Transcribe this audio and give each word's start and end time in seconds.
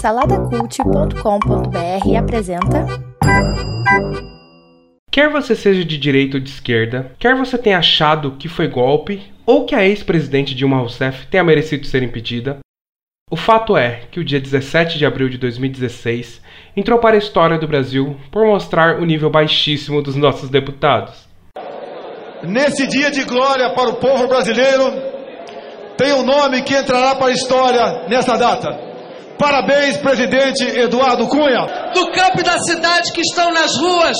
Saladacult.com.br 0.00 2.16
apresenta. 2.18 2.86
Quer 5.10 5.30
você 5.30 5.54
seja 5.54 5.84
de 5.84 5.96
direita 5.96 6.36
ou 6.36 6.42
de 6.42 6.50
esquerda, 6.50 7.12
quer 7.18 7.36
você 7.36 7.56
tenha 7.56 7.78
achado 7.78 8.32
que 8.32 8.48
foi 8.48 8.66
golpe 8.66 9.22
ou 9.46 9.64
que 9.64 9.74
a 9.74 9.86
ex-presidente 9.86 10.54
Dilma 10.54 10.78
Rousseff 10.78 11.26
tenha 11.28 11.44
merecido 11.44 11.86
ser 11.86 12.02
impedida, 12.02 12.58
o 13.30 13.36
fato 13.36 13.76
é 13.76 14.02
que 14.10 14.18
o 14.18 14.24
dia 14.24 14.40
17 14.40 14.98
de 14.98 15.06
abril 15.06 15.28
de 15.28 15.38
2016 15.38 16.42
entrou 16.76 16.98
para 16.98 17.14
a 17.14 17.18
história 17.18 17.58
do 17.58 17.68
Brasil 17.68 18.16
por 18.30 18.44
mostrar 18.44 19.00
o 19.00 19.04
nível 19.04 19.30
baixíssimo 19.30 20.02
dos 20.02 20.16
nossos 20.16 20.50
deputados. 20.50 21.28
Nesse 22.42 22.86
dia 22.88 23.10
de 23.10 23.24
glória 23.24 23.70
para 23.70 23.90
o 23.90 23.94
povo 23.94 24.26
brasileiro, 24.26 24.92
tem 25.96 26.12
um 26.12 26.24
nome 26.24 26.62
que 26.62 26.76
entrará 26.76 27.14
para 27.14 27.28
a 27.28 27.32
história 27.32 28.08
nessa 28.08 28.36
data. 28.36 28.91
Parabéns, 29.42 29.96
presidente 29.96 30.62
Eduardo 30.64 31.26
Cunha. 31.26 31.66
Do 31.92 32.12
campo 32.12 32.38
e 32.38 32.44
da 32.44 32.56
cidade 32.60 33.10
que 33.12 33.22
estão 33.22 33.52
nas 33.52 33.76
ruas, 33.76 34.16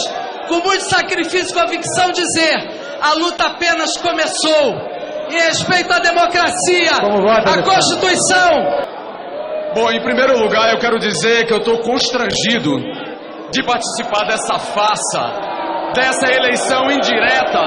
com 0.49 0.57
muito 0.57 0.83
sacrifício 0.83 1.57
e 1.57 1.61
convicção, 1.61 2.11
dizer: 2.11 2.59
a 3.01 3.15
luta 3.15 3.47
apenas 3.47 3.97
começou. 3.99 4.91
Em 5.31 5.41
respeito 5.47 5.93
à 5.93 6.01
democracia, 6.01 6.91
à 6.91 7.63
Constituição. 7.63 8.51
Bom, 9.77 9.93
em 9.93 10.03
primeiro 10.03 10.37
lugar, 10.41 10.73
eu 10.73 10.81
quero 10.81 10.99
dizer 10.99 11.47
que 11.47 11.53
eu 11.53 11.59
estou 11.59 11.79
constrangido 11.79 12.77
de 13.53 13.63
participar 13.63 14.27
dessa 14.27 14.59
farsa, 14.59 15.93
dessa 15.95 16.35
eleição 16.35 16.91
indireta, 16.91 17.63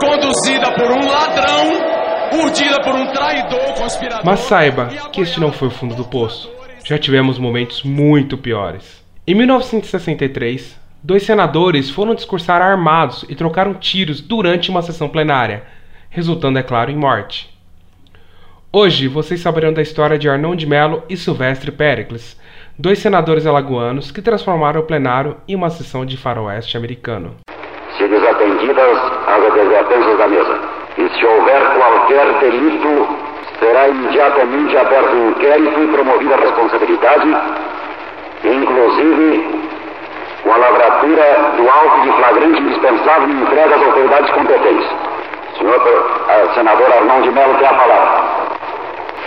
conduzida 0.00 0.72
por 0.74 0.90
um 0.90 1.06
ladrão 1.06 1.93
urdida 2.32 2.80
por 2.82 2.94
um 2.94 3.06
traidor 3.06 3.74
conspirador. 3.74 4.24
Mas 4.24 4.40
saiba 4.40 4.86
que 5.12 5.20
este 5.20 5.40
não 5.40 5.52
foi 5.52 5.68
o 5.68 5.70
fundo 5.70 5.94
do 5.94 6.04
poço. 6.04 6.50
Já 6.84 6.98
tivemos 6.98 7.38
momentos 7.38 7.82
muito 7.82 8.36
piores. 8.36 9.02
Em 9.26 9.34
1963, 9.34 10.78
dois 11.02 11.22
senadores 11.22 11.90
foram 11.90 12.14
discursar 12.14 12.60
armados 12.60 13.24
e 13.28 13.34
trocaram 13.34 13.74
tiros 13.74 14.20
durante 14.20 14.70
uma 14.70 14.82
sessão 14.82 15.08
plenária, 15.08 15.64
resultando, 16.10 16.58
é 16.58 16.62
claro, 16.62 16.90
em 16.90 16.96
morte. 16.96 17.50
Hoje 18.72 19.08
vocês 19.08 19.40
saberão 19.40 19.72
da 19.72 19.80
história 19.80 20.18
de 20.18 20.28
Arnon 20.28 20.54
de 20.54 20.66
Mello 20.66 21.02
e 21.08 21.16
Silvestre 21.16 21.70
Pericles, 21.70 22.38
dois 22.78 22.98
senadores 22.98 23.46
alagoanos 23.46 24.10
que 24.10 24.20
transformaram 24.20 24.80
o 24.80 24.84
plenário 24.84 25.36
em 25.46 25.54
uma 25.54 25.70
sessão 25.70 26.04
de 26.04 26.16
faroeste 26.16 26.76
americano. 26.76 27.36
Se 27.96 28.08
desatendidas 28.08 28.98
as 29.28 29.52
advertências 29.52 30.18
da 30.18 30.28
mesa 30.28 30.73
e 30.96 31.08
se 31.08 31.26
houver 31.26 31.60
qualquer 31.76 32.26
delito, 32.40 33.08
será 33.58 33.88
imediatamente 33.88 34.76
aberto 34.76 35.12
um 35.14 35.30
inquérito 35.30 35.80
e 35.80 35.86
promovida 35.88 36.34
a 36.34 36.38
responsabilidade, 36.38 37.36
inclusive 38.44 39.64
com 40.42 40.52
a 40.52 40.56
lavratura 40.56 41.52
do 41.56 41.68
auto 41.68 42.00
de 42.02 42.12
flagrante 42.12 42.62
indispensável 42.62 43.28
e 43.28 43.42
entregue 43.42 43.74
às 43.74 43.82
autoridades 43.82 44.30
competentes. 44.30 44.86
Senhor 45.58 45.76
uh, 45.76 46.54
senador 46.54 46.92
Arnão 46.92 47.22
de 47.22 47.30
Mello 47.30 47.54
tem 47.54 47.66
a 47.66 47.74
palavra. 47.74 48.24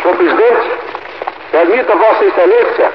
Senhor 0.02 0.16
presidente, 0.16 0.72
permita 1.52 1.96
Vossa 1.96 2.26
Excelência 2.26 2.92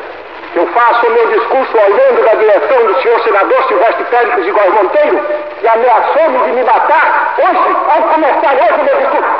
que 0.52 0.58
eu 0.58 0.66
faça 0.68 1.06
o 1.06 1.10
meu 1.10 1.26
discurso 1.28 1.72
olhando 1.78 2.24
da 2.24 2.34
direção 2.34 2.86
do 2.86 3.02
senhor 3.02 3.20
senador 3.22 3.64
Silvestre 3.68 4.04
Pérez 4.04 4.44
de 4.44 4.50
Góes 4.50 4.74
Monteiro, 4.74 5.20
que 5.60 5.66
ameaçou-me 5.66 6.38
de 6.44 6.52
me 6.52 6.62
matar 6.62 7.21
hoje, 7.38 7.77
ao 7.88 8.02
começar 8.08 8.55
hoje 8.55 8.80
o 8.80 8.84
meu 8.84 8.97
discurso. 8.98 9.33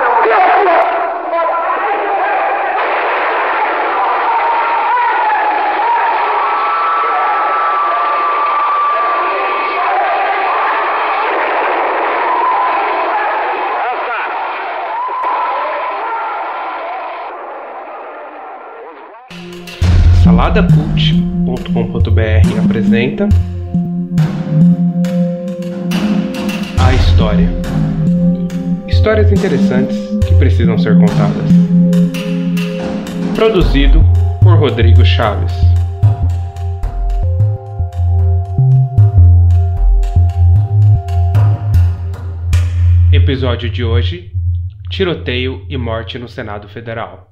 saladacult.com.br 20.25 22.59
apresenta 22.65 23.29
A 26.79 26.95
História. 26.95 27.49
Histórias 29.03 29.33
interessantes 29.33 29.99
que 30.29 30.33
precisam 30.37 30.79
ser 30.79 30.97
contadas. 30.97 31.51
Produzido 33.35 34.01
por 34.41 34.57
Rodrigo 34.57 35.05
Chaves. 35.05 35.53
Episódio 43.13 43.69
de 43.69 43.83
hoje: 43.83 44.31
Tiroteio 44.89 45.67
e 45.69 45.77
morte 45.77 46.17
no 46.17 46.29
Senado 46.29 46.69
Federal. 46.69 47.32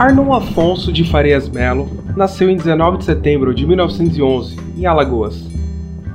Arnon 0.00 0.32
Afonso 0.32 0.90
de 0.90 1.04
Farias 1.04 1.46
Melo 1.46 1.86
nasceu 2.16 2.48
em 2.48 2.56
19 2.56 2.96
de 2.96 3.04
setembro 3.04 3.54
de 3.54 3.66
1911, 3.66 4.56
em 4.78 4.86
Alagoas. 4.86 5.46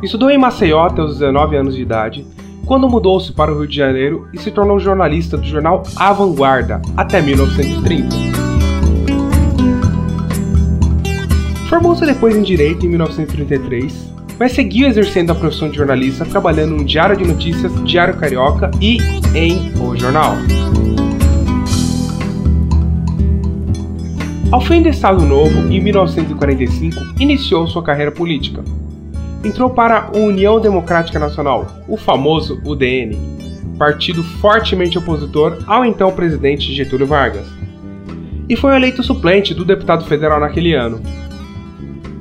Estudou 0.01 0.31
em 0.31 0.39
Maceió 0.39 0.87
até 0.87 1.03
os 1.03 1.19
19 1.19 1.55
anos 1.55 1.75
de 1.75 1.83
idade, 1.83 2.25
quando 2.65 2.89
mudou-se 2.89 3.31
para 3.31 3.53
o 3.53 3.59
Rio 3.59 3.67
de 3.67 3.75
Janeiro 3.75 4.27
e 4.33 4.39
se 4.39 4.49
tornou 4.49 4.79
jornalista 4.79 5.37
do 5.37 5.45
jornal 5.45 5.83
A 5.97 6.11
Vanguarda 6.11 6.81
até 6.97 7.21
1930. 7.21 8.09
Formou-se 11.69 12.07
depois 12.07 12.35
em 12.35 12.41
Direito 12.41 12.87
em 12.87 12.89
1933, 12.89 14.11
mas 14.39 14.53
seguiu 14.53 14.87
exercendo 14.87 15.29
a 15.29 15.35
profissão 15.35 15.69
de 15.69 15.77
jornalista 15.77 16.25
trabalhando 16.25 16.75
no 16.75 16.83
Diário 16.83 17.15
de 17.15 17.23
Notícias, 17.23 17.71
Diário 17.83 18.17
Carioca 18.17 18.71
e 18.81 18.97
em 19.35 19.71
O 19.79 19.95
Jornal. 19.95 20.33
Ao 24.51 24.61
fim 24.61 24.81
do 24.81 24.87
Estado 24.87 25.25
Novo, 25.25 25.71
em 25.71 25.81
1945, 25.81 26.97
iniciou 27.19 27.67
sua 27.67 27.81
carreira 27.81 28.11
política. 28.11 28.63
Entrou 29.43 29.71
para 29.71 30.07
a 30.13 30.17
União 30.17 30.61
Democrática 30.61 31.17
Nacional, 31.17 31.65
o 31.87 31.97
famoso 31.97 32.61
UDN, 32.63 33.17
partido 33.77 34.23
fortemente 34.23 34.99
opositor 34.99 35.57
ao 35.65 35.83
então 35.83 36.11
presidente 36.11 36.73
Getúlio 36.73 37.07
Vargas, 37.07 37.47
e 38.47 38.55
foi 38.55 38.75
eleito 38.75 39.01
suplente 39.01 39.53
do 39.53 39.65
deputado 39.65 40.05
federal 40.05 40.39
naquele 40.39 40.73
ano. 40.75 41.01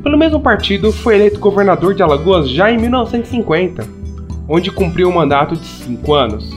Pelo 0.02 0.18
mesmo 0.18 0.40
partido, 0.40 0.90
foi 0.92 1.16
eleito 1.16 1.38
governador 1.38 1.94
de 1.94 2.02
Alagoas 2.02 2.48
já 2.48 2.70
em 2.70 2.78
1950, 2.78 3.86
onde 4.48 4.70
cumpriu 4.70 5.10
um 5.10 5.14
mandato 5.14 5.54
de 5.54 5.66
cinco 5.66 6.14
anos. 6.14 6.50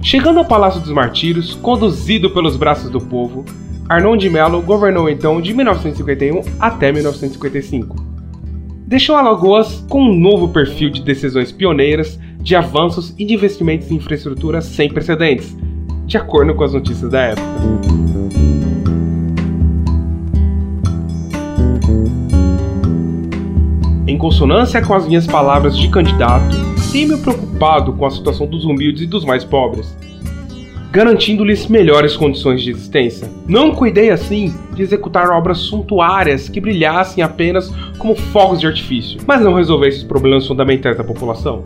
Chegando 0.00 0.38
ao 0.38 0.44
Palácio 0.44 0.80
dos 0.80 0.92
Martírios, 0.92 1.54
conduzido 1.56 2.30
pelos 2.30 2.56
braços 2.56 2.88
do 2.90 3.00
povo, 3.00 3.44
Arnon 3.88 4.18
de 4.18 4.28
Mello 4.28 4.60
governou 4.60 5.08
então 5.08 5.40
de 5.40 5.54
1951 5.54 6.42
até 6.60 6.92
1955. 6.92 7.96
Deixou 8.86 9.16
Alagoas 9.16 9.84
com 9.88 10.02
um 10.02 10.14
novo 10.14 10.48
perfil 10.48 10.90
de 10.90 11.02
decisões 11.02 11.50
pioneiras, 11.50 12.18
de 12.38 12.54
avanços 12.54 13.14
e 13.18 13.24
de 13.24 13.34
investimentos 13.34 13.90
em 13.90 13.94
infraestrutura 13.94 14.60
sem 14.60 14.92
precedentes, 14.92 15.56
de 16.06 16.18
acordo 16.18 16.54
com 16.54 16.64
as 16.64 16.74
notícias 16.74 17.10
da 17.10 17.20
época. 17.20 17.48
Em 24.06 24.18
consonância 24.18 24.84
com 24.84 24.94
as 24.94 25.06
minhas 25.06 25.26
palavras 25.26 25.76
de 25.76 25.88
candidato, 25.88 26.56
sempre 26.78 27.16
preocupado 27.18 27.94
com 27.94 28.04
a 28.04 28.10
situação 28.10 28.46
dos 28.46 28.64
humildes 28.64 29.02
e 29.02 29.06
dos 29.06 29.24
mais 29.24 29.44
pobres, 29.44 29.96
garantindo-lhes 30.90 31.66
melhores 31.66 32.16
condições 32.16 32.62
de 32.62 32.70
existência. 32.70 33.30
Não 33.46 33.74
cuidei 33.74 34.10
assim 34.10 34.54
de 34.72 34.82
executar 34.82 35.28
obras 35.28 35.58
suntuárias 35.58 36.48
que 36.48 36.60
brilhassem 36.60 37.22
apenas 37.22 37.70
como 37.98 38.14
fogos 38.14 38.60
de 38.60 38.66
artifício, 38.66 39.20
mas 39.26 39.42
não 39.42 39.54
resolvessem 39.54 40.00
os 40.00 40.06
problemas 40.06 40.46
fundamentais 40.46 40.96
da 40.96 41.04
população. 41.04 41.62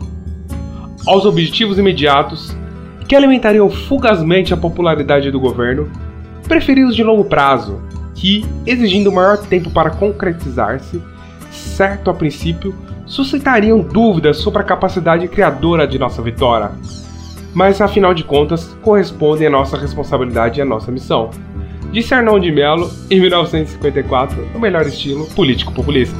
Aos 1.07 1.25
objetivos 1.25 1.79
imediatos, 1.79 2.55
que 3.07 3.15
alimentariam 3.15 3.69
fugazmente 3.69 4.53
a 4.53 4.57
popularidade 4.57 5.31
do 5.31 5.39
governo, 5.39 5.89
preferi 6.47 6.83
os 6.83 6.95
de 6.95 7.03
longo 7.03 7.25
prazo, 7.25 7.81
que, 8.15 8.45
exigindo 8.65 9.11
maior 9.11 9.37
tempo 9.37 9.69
para 9.69 9.89
concretizar-se, 9.89 11.01
certo 11.49 12.09
a 12.09 12.13
princípio, 12.13 12.75
suscitariam 13.05 13.79
dúvidas 13.79 14.37
sobre 14.37 14.61
a 14.61 14.65
capacidade 14.65 15.27
criadora 15.27 15.87
de 15.87 15.99
nossa 15.99 16.21
vitória 16.21 16.71
mas 17.53 17.79
afinal 17.81 18.13
de 18.13 18.23
contas 18.23 18.75
correspondem 18.81 19.47
à 19.47 19.49
nossa 19.49 19.77
responsabilidade 19.77 20.59
e 20.59 20.61
à 20.61 20.65
nossa 20.65 20.91
missão. 20.91 21.29
Disse 21.91 22.13
Arnão 22.13 22.39
de 22.39 22.51
Mello, 22.51 22.89
em 23.09 23.19
1954, 23.19 24.49
no 24.53 24.59
melhor 24.59 24.85
estilo 24.87 25.27
político-populista. 25.27 26.17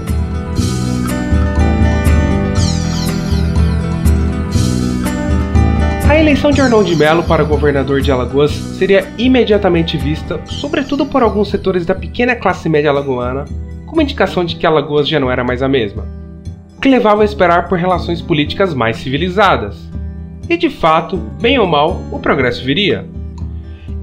A 6.07 6.19
eleição 6.19 6.51
de 6.51 6.61
Arnaldo 6.61 6.87
de 6.87 6.95
Mello 6.95 7.23
para 7.23 7.43
governador 7.43 7.99
de 7.99 8.11
Alagoas 8.11 8.51
seria 8.51 9.11
imediatamente 9.17 9.97
vista, 9.97 10.39
sobretudo 10.45 11.07
por 11.07 11.23
alguns 11.23 11.49
setores 11.49 11.87
da 11.87 11.95
pequena 11.95 12.35
classe 12.35 12.69
média 12.69 12.91
alagoana, 12.91 13.45
como 13.87 13.99
indicação 13.99 14.45
de 14.45 14.55
que 14.55 14.65
Alagoas 14.65 15.07
já 15.07 15.19
não 15.19 15.31
era 15.31 15.43
mais 15.43 15.63
a 15.63 15.67
mesma, 15.67 16.05
o 16.77 16.81
que 16.81 16.87
levava 16.87 17.23
a 17.23 17.25
esperar 17.25 17.67
por 17.67 17.79
relações 17.79 18.21
políticas 18.21 18.75
mais 18.75 18.97
civilizadas. 18.97 19.75
E 20.53 20.57
de 20.57 20.69
fato, 20.69 21.17
bem 21.41 21.57
ou 21.57 21.65
mal, 21.65 21.99
o 22.11 22.19
progresso 22.19 22.63
viria. 22.63 23.07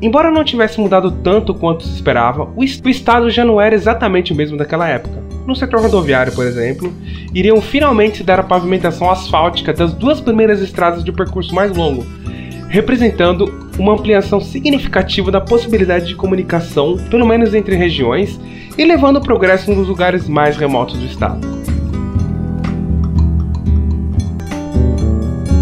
Embora 0.02 0.32
não 0.32 0.42
tivesse 0.42 0.80
mudado 0.80 1.12
tanto 1.22 1.54
quanto 1.54 1.84
se 1.84 1.94
esperava, 1.94 2.52
o, 2.56 2.64
estado 2.64 3.30
já 3.30 3.44
não 3.44 3.60
era 3.60 3.72
exatamente 3.72 4.32
o 4.32 4.34
mesmo 4.34 4.56
daquela 4.56 4.88
época. 4.88 5.22
No 5.46 5.54
setor 5.54 5.80
rodoviário, 5.80 6.32
por 6.32 6.44
exemplo, 6.44 6.92
iriam 7.32 7.60
finalmente 7.60 8.16
se 8.16 8.24
dar 8.24 8.40
a 8.40 8.42
pavimentação 8.42 9.08
asfáltica 9.08 9.72
das 9.72 9.94
duas 9.94 10.20
primeiras 10.20 10.60
estradas 10.60 11.04
de 11.04 11.12
percurso 11.12 11.54
mais 11.54 11.70
longo, 11.70 12.04
representando 12.68 13.70
uma 13.78 13.92
ampliação 13.92 14.40
significativa 14.40 15.30
da 15.30 15.40
possibilidade 15.40 16.08
de 16.08 16.16
comunicação, 16.16 16.96
pelo 17.08 17.24
menos 17.24 17.54
entre 17.54 17.76
regiões, 17.76 18.40
e 18.76 18.84
levando 18.84 19.20
progresso 19.20 19.72
nos 19.72 19.86
lugares 19.86 20.26
mais 20.26 20.56
remotos 20.56 20.98
do 20.98 21.06
estado. 21.06 21.46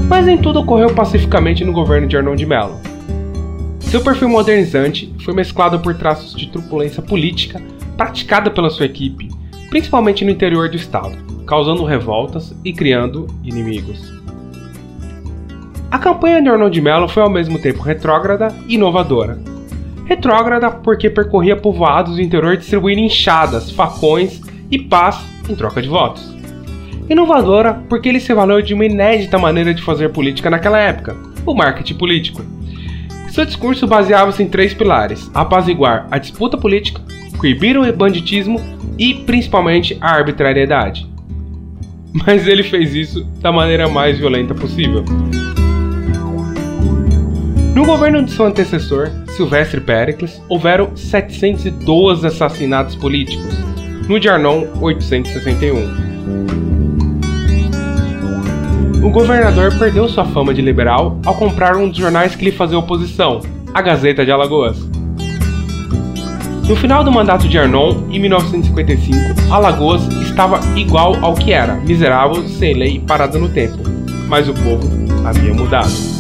Mas 0.09 0.25
nem 0.25 0.39
tudo 0.39 0.61
ocorreu 0.61 0.95
pacificamente 0.95 1.65
no 1.65 1.73
governo 1.73 2.09
de 2.09 2.17
Arnon 2.17 2.35
de 2.35 2.47
Mello. 2.47 2.81
Seu 3.79 4.03
perfil 4.03 4.29
modernizante 4.29 5.15
foi 5.23 5.35
mesclado 5.35 5.79
por 5.81 5.95
traços 5.95 6.35
de 6.35 6.49
truculência 6.49 7.03
política 7.03 7.61
praticada 7.97 8.51
pela 8.51 8.71
sua 8.71 8.87
equipe, 8.87 9.29
principalmente 9.69 10.25
no 10.25 10.31
interior 10.31 10.71
do 10.71 10.77
estado, 10.77 11.17
causando 11.45 11.85
revoltas 11.85 12.57
e 12.65 12.73
criando 12.73 13.27
inimigos. 13.45 14.13
A 15.91 15.99
campanha 15.99 16.41
de 16.41 16.49
Arnold 16.49 16.81
Mello 16.81 17.09
foi 17.09 17.23
ao 17.23 17.31
mesmo 17.31 17.59
tempo 17.59 17.83
retrógrada 17.83 18.55
e 18.67 18.75
inovadora. 18.75 19.39
Retrógrada 20.07 20.71
porque 20.71 21.11
percorria 21.11 21.57
povoados 21.57 22.17
do 22.17 22.23
interior 22.23 22.57
distribuindo 22.57 23.03
enxadas, 23.03 23.71
facões 23.71 24.41
e 24.71 24.79
paz 24.79 25.19
em 25.49 25.55
troca 25.55 25.83
de 25.83 25.89
votos. 25.89 26.38
Inovadora 27.09 27.83
porque 27.89 28.09
ele 28.09 28.21
se 28.21 28.35
valeu 28.35 28.61
de 28.61 28.75
uma 28.75 28.85
inédita 28.85 29.39
maneira 29.39 29.73
de 29.73 29.83
fazer 29.83 30.11
política 30.11 30.51
naquela 30.51 30.79
época, 30.79 31.17
o 31.47 31.55
marketing 31.55 31.95
político 31.95 32.59
seu 33.39 33.45
discurso 33.45 33.87
baseava-se 33.87 34.43
em 34.43 34.49
três 34.49 34.75
pilares: 34.75 35.31
apaziguar 35.33 36.09
a 36.11 36.19
disputa 36.19 36.59
política, 36.59 37.01
coibir 37.37 37.79
o 37.79 37.93
banditismo 37.93 38.61
e, 38.99 39.15
principalmente, 39.15 39.97
a 40.01 40.11
arbitrariedade. 40.11 41.07
Mas 42.13 42.49
ele 42.49 42.65
fez 42.65 42.95
isso 42.97 43.25
da 43.41 43.53
maneira 43.53 43.89
mais 43.89 44.19
violenta 44.19 44.57
possível. 44.57 45.05
No 47.77 47.87
governo 47.87 48.25
de 48.25 48.33
seu 48.33 48.45
antecessor, 48.45 49.09
Silvestre 49.29 49.81
Pericles, 49.81 50.43
houveram 50.49 50.97
712 50.97 52.27
assassinatos 52.27 52.97
políticos. 52.97 53.55
No 54.09 54.19
de 54.19 54.29
Arnon, 54.29 54.67
861 54.81 56.68
o 59.03 59.11
governador 59.11 59.73
perdeu 59.79 60.09
sua 60.09 60.25
fama 60.25 60.53
de 60.53 60.61
liberal 60.61 61.19
ao 61.25 61.35
comprar 61.35 61.77
um 61.77 61.89
dos 61.89 61.99
jornais 61.99 62.35
que 62.35 62.45
lhe 62.45 62.53
fazia 62.53 62.79
oposição, 62.79 63.41
a 63.73 63.81
Gazeta 63.81 64.25
de 64.25 64.33
Alagoas. 64.33 64.79
No 66.69 66.77
final 66.77 67.03
do 67.03 67.11
mandato 67.11 67.49
de 67.49 67.59
Arnon, 67.59 67.95
em 68.11 68.19
1955, 68.19 69.19
Alagoas 69.51 70.03
estava 70.23 70.61
igual 70.77 71.17
ao 71.23 71.35
que 71.35 71.53
era, 71.53 71.77
miserável, 71.77 72.47
sem 72.47 72.75
lei, 72.75 73.01
parada 73.01 73.39
no 73.39 73.49
tempo. 73.49 73.79
Mas 74.29 74.49
o 74.49 74.55
povo 74.55 74.87
havia 75.25 75.55
mudado. 75.55 76.18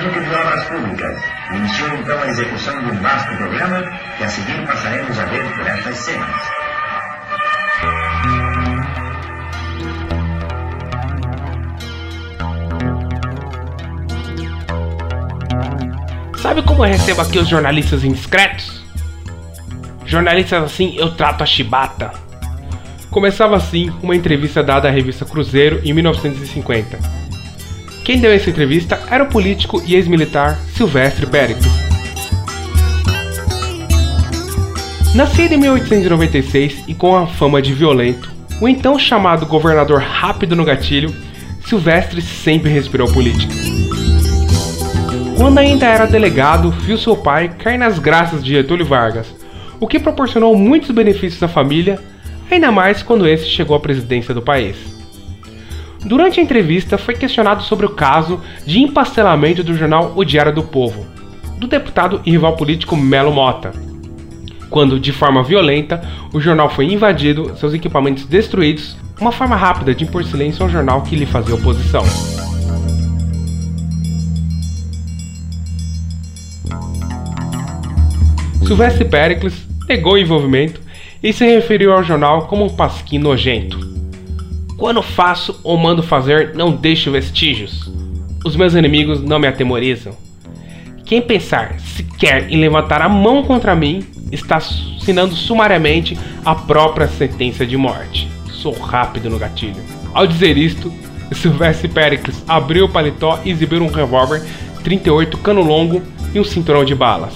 Departamento 0.00 0.30
de 0.30 0.34
Obras 0.34 0.64
Públicas 0.64 1.22
iniciou 1.54 1.94
então 1.94 2.22
a 2.22 2.26
execução 2.26 2.80
de 2.80 2.90
um 2.90 3.02
vasto 3.02 3.36
programa 3.36 3.82
que 4.16 4.24
a 4.24 4.28
seguir 4.28 4.66
passaremos 4.66 5.18
a 5.18 5.24
ver 5.26 5.54
por 5.54 5.66
estas 5.66 5.96
cenas. 5.98 6.40
Sabe 16.38 16.62
como 16.62 16.84
eu 16.84 16.88
recebo 16.88 17.20
aqui 17.20 17.38
os 17.38 17.48
jornalistas 17.48 18.02
indiscretos? 18.02 18.82
Jornalistas 20.06 20.64
assim 20.64 20.96
eu 20.96 21.14
trato 21.14 21.42
a 21.42 21.46
chibata. 21.46 22.10
Começava 23.10 23.56
assim 23.56 23.92
uma 24.02 24.16
entrevista 24.16 24.62
dada 24.62 24.88
à 24.88 24.90
revista 24.90 25.26
Cruzeiro 25.26 25.80
em 25.84 25.92
1950. 25.92 27.19
Quem 28.10 28.18
deu 28.18 28.32
essa 28.32 28.50
entrevista 28.50 29.00
era 29.08 29.22
o 29.22 29.28
político 29.28 29.80
e 29.86 29.94
ex-militar 29.94 30.58
Silvestre 30.74 31.28
Péricles. 31.28 31.72
Nascido 35.14 35.54
em 35.54 35.56
1896 35.58 36.88
e 36.88 36.94
com 36.94 37.16
a 37.16 37.28
fama 37.28 37.62
de 37.62 37.72
violento, 37.72 38.28
o 38.60 38.66
então 38.66 38.98
chamado 38.98 39.46
governador 39.46 40.00
rápido 40.00 40.56
no 40.56 40.64
gatilho, 40.64 41.14
Silvestre 41.64 42.20
sempre 42.20 42.68
respirou 42.68 43.06
política. 43.12 43.54
Quando 45.36 45.58
ainda 45.58 45.86
era 45.86 46.04
delegado, 46.04 46.72
viu 46.72 46.98
seu 46.98 47.16
pai 47.16 47.54
cair 47.60 47.78
nas 47.78 48.00
graças 48.00 48.42
de 48.42 48.50
Getúlio 48.50 48.86
Vargas, 48.86 49.32
o 49.78 49.86
que 49.86 50.00
proporcionou 50.00 50.56
muitos 50.56 50.90
benefícios 50.90 51.40
à 51.44 51.46
família, 51.46 52.00
ainda 52.50 52.72
mais 52.72 53.04
quando 53.04 53.28
esse 53.28 53.46
chegou 53.46 53.76
à 53.76 53.78
presidência 53.78 54.34
do 54.34 54.42
país. 54.42 54.99
Durante 56.04 56.40
a 56.40 56.42
entrevista, 56.42 56.96
foi 56.96 57.14
questionado 57.14 57.62
sobre 57.62 57.86
o 57.86 57.90
caso 57.90 58.40
de 58.64 58.80
empastelamento 58.80 59.62
do 59.62 59.74
jornal 59.74 60.12
O 60.16 60.24
Diário 60.24 60.54
do 60.54 60.62
Povo, 60.62 61.06
do 61.58 61.66
deputado 61.66 62.20
e 62.24 62.30
rival 62.30 62.56
político 62.56 62.96
Melo 62.96 63.32
Mota, 63.32 63.72
quando, 64.70 65.00
de 65.00 65.12
forma 65.12 65.42
violenta, 65.42 66.00
o 66.32 66.40
jornal 66.40 66.70
foi 66.70 66.90
invadido, 66.90 67.54
seus 67.56 67.74
equipamentos 67.74 68.24
destruídos, 68.24 68.96
uma 69.20 69.32
forma 69.32 69.56
rápida 69.56 69.94
de 69.94 70.04
impor 70.04 70.24
silêncio 70.24 70.62
ao 70.62 70.70
jornal 70.70 71.02
que 71.02 71.16
lhe 71.16 71.26
fazia 71.26 71.54
oposição. 71.54 72.04
Silvestre 78.64 79.04
Pericles 79.04 79.66
negou 79.88 80.12
o 80.12 80.18
envolvimento 80.18 80.80
e 81.20 81.32
se 81.32 81.44
referiu 81.44 81.92
ao 81.92 82.04
jornal 82.04 82.46
como 82.46 82.64
um 82.64 82.68
pasquim 82.68 83.18
nojento. 83.18 83.89
Quando 84.80 85.02
faço 85.02 85.60
ou 85.62 85.76
mando 85.76 86.02
fazer, 86.02 86.54
não 86.54 86.72
deixo 86.72 87.12
vestígios. 87.12 87.92
Os 88.42 88.56
meus 88.56 88.72
inimigos 88.72 89.20
não 89.20 89.38
me 89.38 89.46
atemorizam. 89.46 90.14
Quem 91.04 91.20
pensar 91.20 91.78
sequer 91.78 92.50
em 92.50 92.58
levantar 92.58 93.02
a 93.02 93.08
mão 93.08 93.42
contra 93.42 93.76
mim 93.76 94.02
está 94.32 94.56
assinando 94.56 95.34
sumariamente 95.36 96.18
a 96.46 96.54
própria 96.54 97.06
sentença 97.08 97.66
de 97.66 97.76
morte. 97.76 98.26
Sou 98.52 98.72
rápido 98.72 99.28
no 99.28 99.38
gatilho. 99.38 99.76
Ao 100.14 100.26
dizer 100.26 100.56
isto, 100.56 100.90
Silvestre 101.30 101.86
Pericles 101.86 102.42
abriu 102.48 102.86
o 102.86 102.88
paletó 102.88 103.38
e 103.44 103.50
exibiu 103.50 103.82
um 103.82 103.92
revólver 103.92 104.42
38 104.82 105.36
cano 105.38 105.60
longo 105.60 106.00
e 106.34 106.40
um 106.40 106.44
cinturão 106.44 106.86
de 106.86 106.94
balas. 106.94 107.34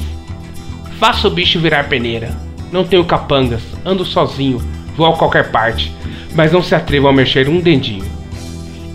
Faça 0.98 1.28
o 1.28 1.30
bicho 1.30 1.60
virar 1.60 1.90
peneira. 1.90 2.34
Não 2.72 2.84
tenho 2.84 3.04
capangas, 3.04 3.60
ando 3.84 4.02
sozinho, 4.02 4.62
vou 4.96 5.06
a 5.06 5.14
qualquer 5.14 5.50
parte, 5.50 5.92
mas 6.34 6.52
não 6.52 6.62
se 6.62 6.74
atrevam 6.74 7.10
a 7.10 7.12
mexer 7.12 7.48
um 7.48 7.60
dedinho. 7.60 8.04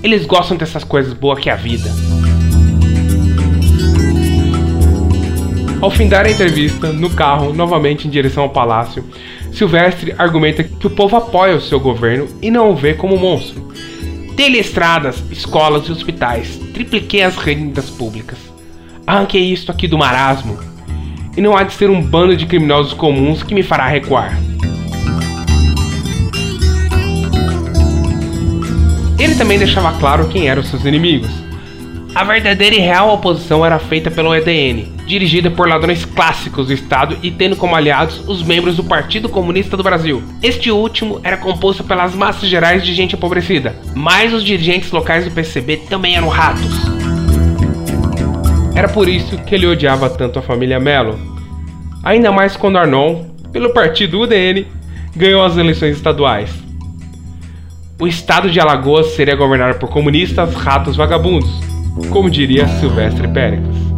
Eles 0.04 0.26
gostam 0.26 0.58
dessas 0.58 0.84
coisas 0.84 1.14
boas 1.14 1.40
que 1.40 1.50
a 1.50 1.56
vida. 1.56 1.90
Ao 5.82 5.90
findar 5.90 6.26
a 6.26 6.32
entrevista, 6.32 6.92
no 6.92 7.10
carro, 7.10 7.54
novamente 7.54 8.06
em 8.06 8.10
direção 8.10 8.44
ao 8.44 8.50
palácio, 8.50 9.04
Silvestre 9.54 10.14
argumenta 10.18 10.64
que 10.64 10.88
o 10.88 10.90
povo 10.90 11.16
apoia 11.16 11.56
o 11.56 11.62
seu 11.62 11.80
governo 11.80 12.28
e 12.42 12.52
não 12.52 12.72
o 12.72 12.76
vê 12.76 12.94
como 12.94 13.18
monstro. 13.18 13.70
Teleestradas, 14.36 15.24
escolas 15.32 15.88
e 15.88 15.92
hospitais. 15.92 16.58
Tripliquei 16.74 17.24
as 17.24 17.36
rendas 17.36 17.90
públicas. 17.90 18.38
Arranquei 19.08 19.42
isto 19.42 19.72
aqui 19.72 19.88
do 19.88 19.98
marasmo. 19.98 20.60
E 21.36 21.42
não 21.42 21.56
há 21.56 21.64
de 21.64 21.74
ser 21.74 21.90
um 21.90 22.02
bando 22.02 22.36
de 22.36 22.46
criminosos 22.46 22.94
comuns 22.94 23.42
que 23.42 23.54
me 23.54 23.64
fará 23.64 23.88
recuar. 23.88 24.38
Ele 29.20 29.36
também 29.36 29.60
deixava 29.60 29.92
claro 30.00 30.30
quem 30.30 30.48
eram 30.48 30.64
seus 30.64 30.86
inimigos. 30.86 31.30
A 32.16 32.24
verdadeira 32.24 32.76
e 32.76 32.80
real 32.80 33.14
oposição 33.14 33.66
era 33.66 33.78
feita 33.78 34.10
pelo 34.10 34.34
EDN, 34.34 34.94
dirigida 35.06 35.52
por 35.52 35.68
ladrões 35.68 36.06
clássicos 36.06 36.68
do 36.68 36.74
Estado 36.74 37.18
e 37.22 37.30
tendo 37.30 37.56
como 37.56 37.76
aliados 37.76 38.24
os 38.28 38.42
membros 38.42 38.78
do 38.78 38.84
Partido 38.84 39.30
Comunista 39.30 39.78
do 39.78 39.84
Brasil. 39.84 40.24
Este 40.42 40.72
último 40.72 41.20
era 41.24 41.38
composto 41.38 41.84
pelas 41.84 42.16
massas 42.16 42.50
gerais 42.50 42.84
de 42.84 42.94
gente 42.94 43.16
empobrecida, 43.16 43.76
mas 43.94 44.34
os 44.34 44.44
dirigentes 44.44 44.92
locais 44.92 45.26
do 45.26 45.32
PCB 45.32 45.78
também 45.90 46.16
eram 46.16 46.30
ratos. 46.30 46.72
Era 48.74 48.88
por 48.88 49.10
isso 49.10 49.38
que 49.40 49.54
ele 49.54 49.68
odiava 49.68 50.10
tanto 50.10 50.40
a 50.40 50.42
família 50.42 50.80
Melo. 50.80 51.20
Ainda 52.04 52.32
mais 52.32 52.56
quando 52.56 52.78
Arnon, 52.78 53.26
pelo 53.52 53.74
partido 53.74 54.22
UDN, 54.22 54.66
ganhou 55.16 55.44
as 55.44 55.58
eleições 55.58 55.98
estaduais. 55.98 56.69
O 58.02 58.08
estado 58.08 58.50
de 58.50 58.62
Alagoas 58.62 59.08
seria 59.08 59.36
governado 59.36 59.78
por 59.78 59.90
comunistas 59.90 60.56
ratos 60.56 60.96
vagabundos, 60.96 61.60
como 62.10 62.30
diria 62.30 62.66
Silvestre 62.80 63.28
Péricles. 63.28 63.89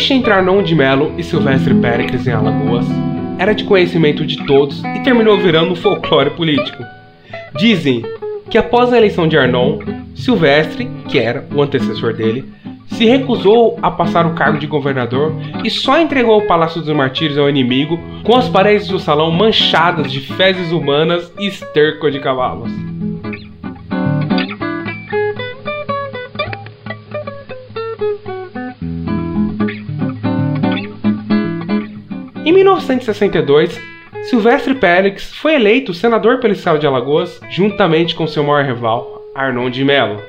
Rixa 0.00 0.14
entre 0.14 0.32
Arnon 0.32 0.62
de 0.62 0.74
Melo 0.74 1.12
e 1.18 1.22
Silvestre 1.22 1.74
Péricles 1.74 2.26
em 2.26 2.32
Alagoas 2.32 2.86
era 3.38 3.52
de 3.52 3.64
conhecimento 3.64 4.24
de 4.24 4.46
todos 4.46 4.82
e 4.82 5.00
terminou 5.00 5.36
virando 5.36 5.76
folclore 5.76 6.30
político. 6.30 6.82
Dizem 7.54 8.02
que 8.48 8.56
após 8.56 8.90
a 8.90 8.96
eleição 8.96 9.28
de 9.28 9.36
Arnon, 9.36 9.78
Silvestre, 10.14 10.90
que 11.06 11.18
era 11.18 11.46
o 11.54 11.60
antecessor 11.60 12.14
dele, 12.14 12.50
se 12.86 13.04
recusou 13.04 13.78
a 13.82 13.90
passar 13.90 14.24
o 14.24 14.32
cargo 14.32 14.58
de 14.58 14.66
governador 14.66 15.34
e 15.62 15.68
só 15.68 16.00
entregou 16.00 16.38
o 16.38 16.46
Palácio 16.46 16.80
dos 16.80 16.96
Martírios 16.96 17.36
ao 17.36 17.50
inimigo 17.50 18.00
com 18.24 18.34
as 18.34 18.48
paredes 18.48 18.88
do 18.88 18.98
salão 18.98 19.30
manchadas 19.30 20.10
de 20.10 20.20
fezes 20.20 20.72
humanas 20.72 21.30
e 21.38 21.46
esterco 21.46 22.10
de 22.10 22.20
cavalos. 22.20 22.89
1962, 32.70 33.80
Silvestre 34.22 34.74
Pérez 34.74 35.34
foi 35.34 35.54
eleito 35.54 35.92
senador 35.92 36.38
pelo 36.38 36.52
estado 36.52 36.78
de 36.78 36.86
Alagoas, 36.86 37.40
juntamente 37.50 38.14
com 38.14 38.26
seu 38.28 38.44
maior 38.44 38.64
rival, 38.64 39.22
Arnon 39.34 39.68
de 39.68 39.84
Melo. 39.84 40.20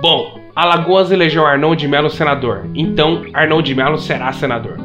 Bom, 0.00 0.40
Alagoas 0.56 1.10
elegeu 1.10 1.46
Arnon 1.46 1.76
de 1.76 1.86
Melo 1.86 2.08
senador, 2.08 2.66
então 2.74 3.22
Arnon 3.34 3.60
de 3.60 3.74
Melo 3.74 3.98
será 3.98 4.32
senador. 4.32 4.78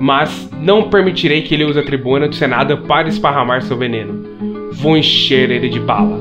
Mas 0.00 0.50
não 0.60 0.90
permitirei 0.90 1.42
que 1.42 1.54
ele 1.54 1.64
use 1.64 1.78
a 1.78 1.84
tribuna 1.84 2.26
do 2.26 2.34
Senado 2.34 2.78
para 2.78 3.08
esparramar 3.08 3.62
seu 3.62 3.76
veneno. 3.76 4.72
Vou 4.72 4.96
encher 4.96 5.50
ele 5.50 5.68
de 5.68 5.78
bala. 5.78 6.20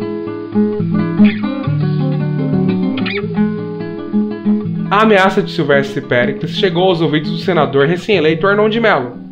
A 4.92 5.02
ameaça 5.02 5.42
de 5.42 5.52
Silvestre 5.52 6.02
Péricles 6.02 6.52
chegou 6.52 6.84
aos 6.84 7.02
ouvidos 7.02 7.32
do 7.32 7.38
senador 7.40 7.88
recém-eleito 7.88 8.46
Arnon 8.46 8.70
de 8.70 8.80
Melo. 8.80 9.24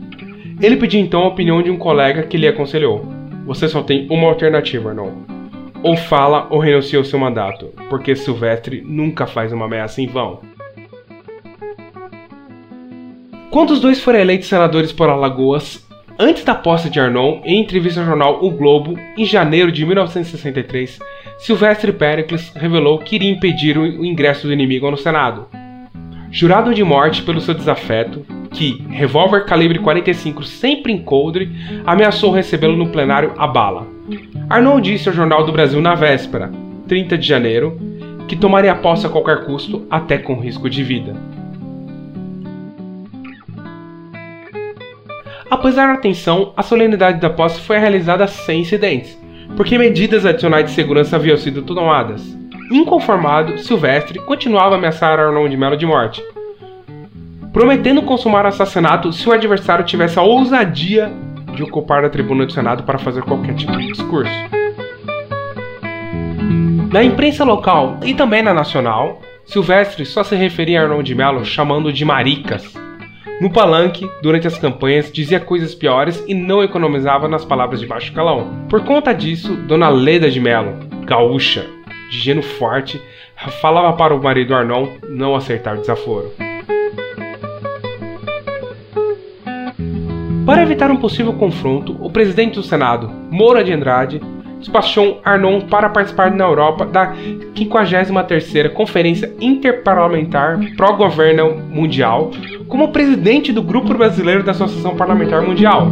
Ele 0.61 0.77
pediu 0.77 1.01
então 1.01 1.23
a 1.23 1.27
opinião 1.27 1.59
de 1.63 1.71
um 1.71 1.77
colega 1.77 2.21
que 2.23 2.37
lhe 2.37 2.47
aconselhou: 2.47 3.03
Você 3.47 3.67
só 3.67 3.81
tem 3.81 4.07
uma 4.11 4.27
alternativa, 4.27 4.89
Arnon. 4.89 5.11
Ou 5.81 5.97
fala 5.97 6.45
ou 6.51 6.59
renuncia 6.59 6.99
ao 6.99 7.05
seu 7.05 7.17
mandato, 7.17 7.73
porque 7.89 8.15
Silvestre 8.15 8.83
nunca 8.85 9.25
faz 9.25 9.51
uma 9.51 9.65
ameaça 9.65 9.99
em 10.01 10.05
vão. 10.05 10.39
Quando 13.49 13.71
os 13.71 13.81
dois 13.81 13.99
foram 13.99 14.19
eleitos 14.19 14.47
senadores 14.47 14.91
por 14.91 15.09
Alagoas, 15.09 15.83
antes 16.19 16.43
da 16.43 16.53
posse 16.53 16.91
de 16.91 16.99
Arnon, 16.99 17.41
em 17.43 17.59
entrevista 17.59 17.99
ao 17.99 18.05
jornal 18.05 18.45
O 18.45 18.51
Globo, 18.51 18.95
em 19.17 19.25
janeiro 19.25 19.71
de 19.71 19.83
1963, 19.83 20.99
Silvestre 21.39 21.91
Péricles 21.91 22.53
revelou 22.55 22.99
que 22.99 23.15
iria 23.15 23.31
impedir 23.31 23.79
o 23.79 24.05
ingresso 24.05 24.45
do 24.45 24.53
inimigo 24.53 24.91
no 24.91 24.95
Senado. 24.95 25.47
Jurado 26.29 26.71
de 26.73 26.83
morte 26.83 27.23
pelo 27.23 27.41
seu 27.41 27.55
desafeto, 27.55 28.23
que, 28.51 28.85
revólver 28.89 29.45
calibre 29.45 29.79
45 29.79 30.43
sempre 30.43 30.91
em 30.91 31.01
coldre, 31.01 31.49
ameaçou 31.85 32.31
recebê-lo 32.31 32.75
no 32.75 32.89
plenário 32.89 33.33
a 33.37 33.47
bala. 33.47 33.87
Arnon 34.49 34.79
disse 34.81 35.07
ao 35.07 35.15
Jornal 35.15 35.45
do 35.45 35.51
Brasil 35.51 35.81
na 35.81 35.95
véspera, 35.95 36.51
30 36.87 37.17
de 37.17 37.27
janeiro, 37.27 37.79
que 38.27 38.35
tomaria 38.35 38.75
posse 38.75 39.05
a 39.05 39.09
qualquer 39.09 39.45
custo, 39.45 39.85
até 39.89 40.17
com 40.17 40.39
risco 40.39 40.69
de 40.69 40.83
vida. 40.83 41.15
Apesar 45.49 45.93
da 45.93 46.01
tensão, 46.01 46.53
a 46.55 46.63
solenidade 46.63 47.19
da 47.19 47.29
posse 47.29 47.59
foi 47.61 47.77
realizada 47.77 48.25
sem 48.27 48.61
incidentes, 48.61 49.17
porque 49.55 49.77
medidas 49.77 50.25
adicionais 50.25 50.65
de 50.65 50.71
segurança 50.71 51.15
haviam 51.15 51.37
sido 51.37 51.61
tomadas. 51.61 52.21
Inconformado, 52.71 53.57
Silvestre 53.57 54.17
continuava 54.19 54.75
a 54.75 54.77
ameaçar 54.77 55.19
Arnon 55.19 55.49
de 55.49 55.57
Melo 55.57 55.75
de 55.75 55.85
morte, 55.85 56.23
prometendo 57.53 58.01
consumar 58.01 58.45
o 58.45 58.49
assassinato 58.49 59.11
se 59.11 59.27
o 59.27 59.31
adversário 59.31 59.85
tivesse 59.85 60.17
a 60.17 60.21
ousadia 60.21 61.11
de 61.53 61.63
ocupar 61.63 62.05
a 62.05 62.09
tribuna 62.09 62.45
do 62.45 62.51
Senado 62.53 62.83
para 62.83 62.97
fazer 62.97 63.23
qualquer 63.23 63.55
tipo 63.55 63.77
de 63.77 63.87
discurso. 63.87 64.31
Na 66.91 67.03
imprensa 67.03 67.43
local 67.43 67.99
e 68.03 68.13
também 68.13 68.41
na 68.41 68.53
nacional, 68.53 69.21
Silvestre 69.45 70.05
só 70.05 70.23
se 70.23 70.35
referia 70.35 70.81
a 70.81 70.83
Arnon 70.83 71.03
de 71.03 71.15
Melo 71.15 71.43
chamando 71.43 71.91
de 71.91 72.05
maricas. 72.05 72.73
No 73.41 73.49
palanque, 73.49 74.09
durante 74.21 74.45
as 74.45 74.57
campanhas, 74.57 75.11
dizia 75.11 75.39
coisas 75.39 75.73
piores 75.73 76.23
e 76.27 76.33
não 76.33 76.63
economizava 76.63 77.27
nas 77.27 77.43
palavras 77.43 77.79
de 77.79 77.87
baixo 77.87 78.13
calão. 78.13 78.65
Por 78.69 78.83
conta 78.83 79.13
disso, 79.13 79.55
Dona 79.55 79.89
Leda 79.89 80.29
de 80.29 80.39
Melo, 80.39 80.77
gaúcha, 81.05 81.65
de 82.09 82.19
geno 82.19 82.43
forte, 82.43 83.01
falava 83.61 83.93
para 83.93 84.13
o 84.13 84.21
marido 84.21 84.53
Arnon 84.53 84.87
não 85.09 85.35
aceitar 85.35 85.75
o 85.75 85.81
desaforo. 85.81 86.31
Para 90.51 90.63
evitar 90.63 90.91
um 90.91 90.97
possível 90.97 91.31
confronto, 91.31 91.95
o 92.01 92.11
presidente 92.11 92.55
do 92.55 92.61
Senado, 92.63 93.09
Moura 93.31 93.63
de 93.63 93.71
Andrade, 93.71 94.19
despachou 94.59 95.21
Arnon 95.23 95.61
para 95.61 95.87
participar 95.87 96.29
na 96.29 96.43
Europa 96.43 96.85
da 96.85 97.13
53ª 97.55 98.73
Conferência 98.73 99.33
Interparlamentar 99.39 100.59
Pró-Governo 100.75 101.55
Mundial 101.55 102.31
como 102.67 102.91
presidente 102.91 103.53
do 103.53 103.63
Grupo 103.63 103.93
Brasileiro 103.93 104.43
da 104.43 104.51
Associação 104.51 104.97
Parlamentar 104.97 105.41
Mundial. 105.41 105.89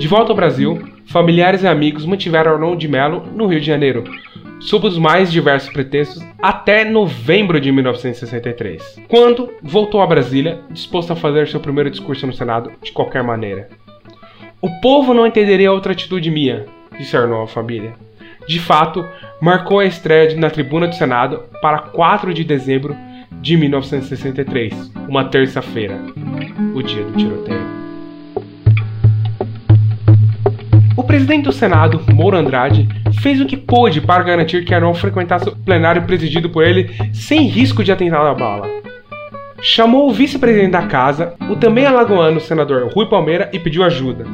De 0.00 0.08
volta 0.08 0.32
ao 0.32 0.36
Brasil, 0.36 0.82
familiares 1.06 1.62
e 1.62 1.68
amigos 1.68 2.04
mantiveram 2.04 2.54
Arnon 2.54 2.74
de 2.74 2.88
Mello 2.88 3.22
no 3.36 3.46
Rio 3.46 3.60
de 3.60 3.66
Janeiro, 3.66 4.02
sob 4.62 4.86
os 4.86 4.96
mais 4.96 5.30
diversos 5.30 5.72
pretextos, 5.72 6.22
até 6.40 6.84
novembro 6.84 7.60
de 7.60 7.70
1963, 7.72 9.00
quando 9.08 9.52
voltou 9.62 10.00
a 10.00 10.06
Brasília, 10.06 10.60
disposto 10.70 11.12
a 11.12 11.16
fazer 11.16 11.48
seu 11.48 11.60
primeiro 11.60 11.90
discurso 11.90 12.26
no 12.26 12.32
Senado 12.32 12.72
de 12.82 12.92
qualquer 12.92 13.22
maneira. 13.22 13.68
O 14.60 14.70
povo 14.80 15.12
não 15.12 15.26
entenderia 15.26 15.72
outra 15.72 15.92
atitude 15.92 16.30
minha, 16.30 16.66
disse 16.96 17.16
Arnon 17.16 17.42
à 17.42 17.48
família. 17.48 17.94
De 18.46 18.58
fato, 18.58 19.04
marcou 19.40 19.80
a 19.80 19.84
estreia 19.84 20.36
na 20.36 20.50
tribuna 20.50 20.86
do 20.86 20.94
Senado 20.94 21.44
para 21.60 21.78
4 21.78 22.32
de 22.32 22.44
dezembro 22.44 22.96
de 23.40 23.56
1963, 23.56 24.92
uma 25.08 25.24
terça-feira, 25.24 25.98
o 26.74 26.82
dia 26.82 27.02
do 27.02 27.12
tiroteio. 27.12 27.81
O 31.02 31.04
presidente 31.04 31.46
do 31.46 31.52
Senado, 31.52 32.00
Moura 32.14 32.38
Andrade, 32.38 32.88
fez 33.20 33.40
o 33.40 33.44
que 33.44 33.56
pôde 33.56 34.00
para 34.00 34.22
garantir 34.22 34.64
que 34.64 34.72
Arnon 34.72 34.94
frequentasse 34.94 35.48
o 35.48 35.56
plenário 35.56 36.02
presidido 36.02 36.48
por 36.48 36.62
ele 36.62 36.94
sem 37.12 37.48
risco 37.48 37.82
de 37.82 37.90
atentado 37.90 38.28
à 38.28 38.32
bala. 38.32 38.68
Chamou 39.60 40.08
o 40.08 40.12
vice-presidente 40.12 40.70
da 40.70 40.82
casa, 40.82 41.34
o 41.50 41.56
também 41.56 41.84
alagoano 41.84 42.38
senador 42.38 42.88
Rui 42.94 43.06
Palmeira, 43.06 43.50
e 43.52 43.58
pediu 43.58 43.82
ajuda. 43.82 44.24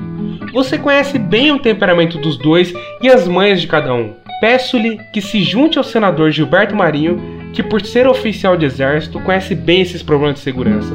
Você 0.53 0.77
conhece 0.77 1.19
bem 1.19 1.53
o 1.53 1.59
temperamento 1.59 2.19
dos 2.19 2.37
dois 2.37 2.71
e 3.01 3.09
as 3.09 3.27
manhas 3.27 3.63
de 3.63 3.67
cada 3.67 3.95
um. 3.95 4.13
Peço-lhe 4.39 5.01
que 5.11 5.23
se 5.23 5.43
junte 5.43 5.79
ao 5.79 5.85
senador 5.85 6.31
Gilberto 6.31 6.77
Marinho, 6.77 7.19
que, 7.55 7.63
por 7.63 7.81
ser 7.81 8.07
oficial 8.07 8.59
de 8.59 8.67
exército, 8.67 9.19
conhece 9.21 9.55
bem 9.55 9.81
esses 9.81 10.03
problemas 10.03 10.35
de 10.35 10.43
segurança. 10.43 10.95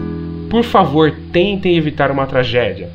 Por 0.52 0.64
favor, 0.64 1.12
tentem 1.32 1.76
evitar 1.76 2.12
uma 2.12 2.28
tragédia. 2.28 2.92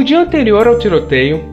No 0.00 0.04
dia 0.04 0.18
anterior 0.18 0.66
ao 0.66 0.78
tiroteio, 0.78 1.44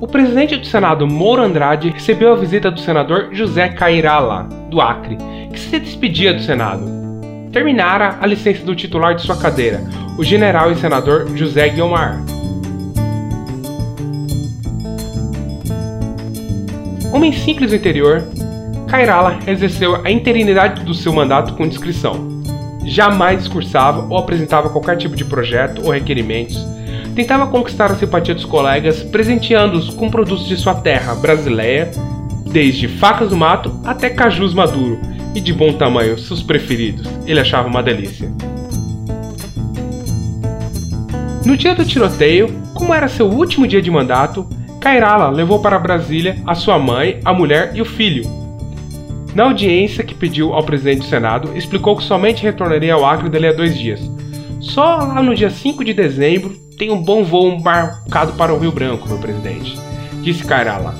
o 0.00 0.06
presidente 0.06 0.56
do 0.56 0.64
Senado, 0.64 1.06
Moura 1.06 1.42
Andrade, 1.42 1.90
recebeu 1.90 2.32
a 2.32 2.34
visita 2.34 2.70
do 2.70 2.80
senador 2.80 3.28
José 3.32 3.68
Cairala, 3.68 4.44
do 4.70 4.80
Acre, 4.80 5.18
que 5.52 5.60
se 5.60 5.78
despedia 5.78 6.32
do 6.32 6.40
Senado. 6.40 6.86
Terminara 7.52 8.16
a 8.18 8.26
licença 8.26 8.64
do 8.64 8.74
titular 8.74 9.14
de 9.14 9.20
sua 9.20 9.36
cadeira, 9.36 9.84
o 10.16 10.24
general 10.24 10.72
e 10.72 10.76
senador 10.76 11.28
José 11.36 11.68
Guiomar. 11.68 12.18
Homem 17.12 17.30
simples 17.30 17.72
do 17.72 17.76
interior, 17.76 18.24
Cairala 18.88 19.38
exerceu 19.46 20.00
a 20.02 20.10
interinidade 20.10 20.82
do 20.82 20.94
seu 20.94 21.12
mandato 21.12 21.52
com 21.52 21.68
discrição. 21.68 22.42
Jamais 22.86 23.40
discursava 23.40 24.06
ou 24.08 24.16
apresentava 24.16 24.70
qualquer 24.70 24.96
tipo 24.96 25.14
de 25.14 25.26
projeto 25.26 25.84
ou 25.84 25.90
requerimentos. 25.90 26.56
Tentava 27.16 27.46
conquistar 27.46 27.90
a 27.90 27.94
simpatia 27.94 28.34
dos 28.34 28.44
colegas, 28.44 29.02
presenteando-os 29.02 29.88
com 29.94 30.10
produtos 30.10 30.46
de 30.46 30.54
sua 30.54 30.74
terra 30.74 31.14
brasileira, 31.14 31.90
desde 32.52 32.86
facas 32.88 33.30
do 33.30 33.36
mato 33.36 33.80
até 33.86 34.10
cajus 34.10 34.52
maduro, 34.52 35.00
e 35.34 35.40
de 35.40 35.50
bom 35.50 35.72
tamanho, 35.72 36.18
seus 36.18 36.42
preferidos. 36.42 37.08
Ele 37.24 37.40
achava 37.40 37.68
uma 37.68 37.82
delícia. 37.82 38.30
No 41.46 41.56
dia 41.56 41.74
do 41.74 41.86
tiroteio, 41.86 42.54
como 42.74 42.92
era 42.92 43.08
seu 43.08 43.26
último 43.26 43.66
dia 43.66 43.80
de 43.80 43.90
mandato, 43.90 44.46
Kairala 44.78 45.30
levou 45.30 45.58
para 45.60 45.78
Brasília 45.78 46.36
a 46.46 46.54
sua 46.54 46.78
mãe, 46.78 47.20
a 47.24 47.32
mulher 47.32 47.72
e 47.74 47.80
o 47.80 47.86
filho. 47.86 48.24
Na 49.34 49.44
audiência 49.44 50.04
que 50.04 50.14
pediu 50.14 50.52
ao 50.52 50.62
presidente 50.62 50.98
do 50.98 51.06
Senado, 51.06 51.56
explicou 51.56 51.96
que 51.96 52.04
somente 52.04 52.42
retornaria 52.42 52.92
ao 52.92 53.06
Acre 53.06 53.30
dali 53.30 53.46
a 53.46 53.52
dois 53.54 53.74
dias. 53.74 54.00
Só 54.60 54.96
lá 54.96 55.22
no 55.22 55.34
dia 55.34 55.48
5 55.48 55.82
de 55.82 55.94
dezembro 55.94 56.65
tem 56.76 56.90
um 56.90 57.02
bom 57.02 57.24
voo 57.24 57.58
marcado 57.58 58.32
para 58.34 58.52
o 58.52 58.58
Rio 58.58 58.70
Branco, 58.70 59.08
meu 59.08 59.18
presidente, 59.18 59.78
disse 60.22 60.44
Kairala. 60.44 60.94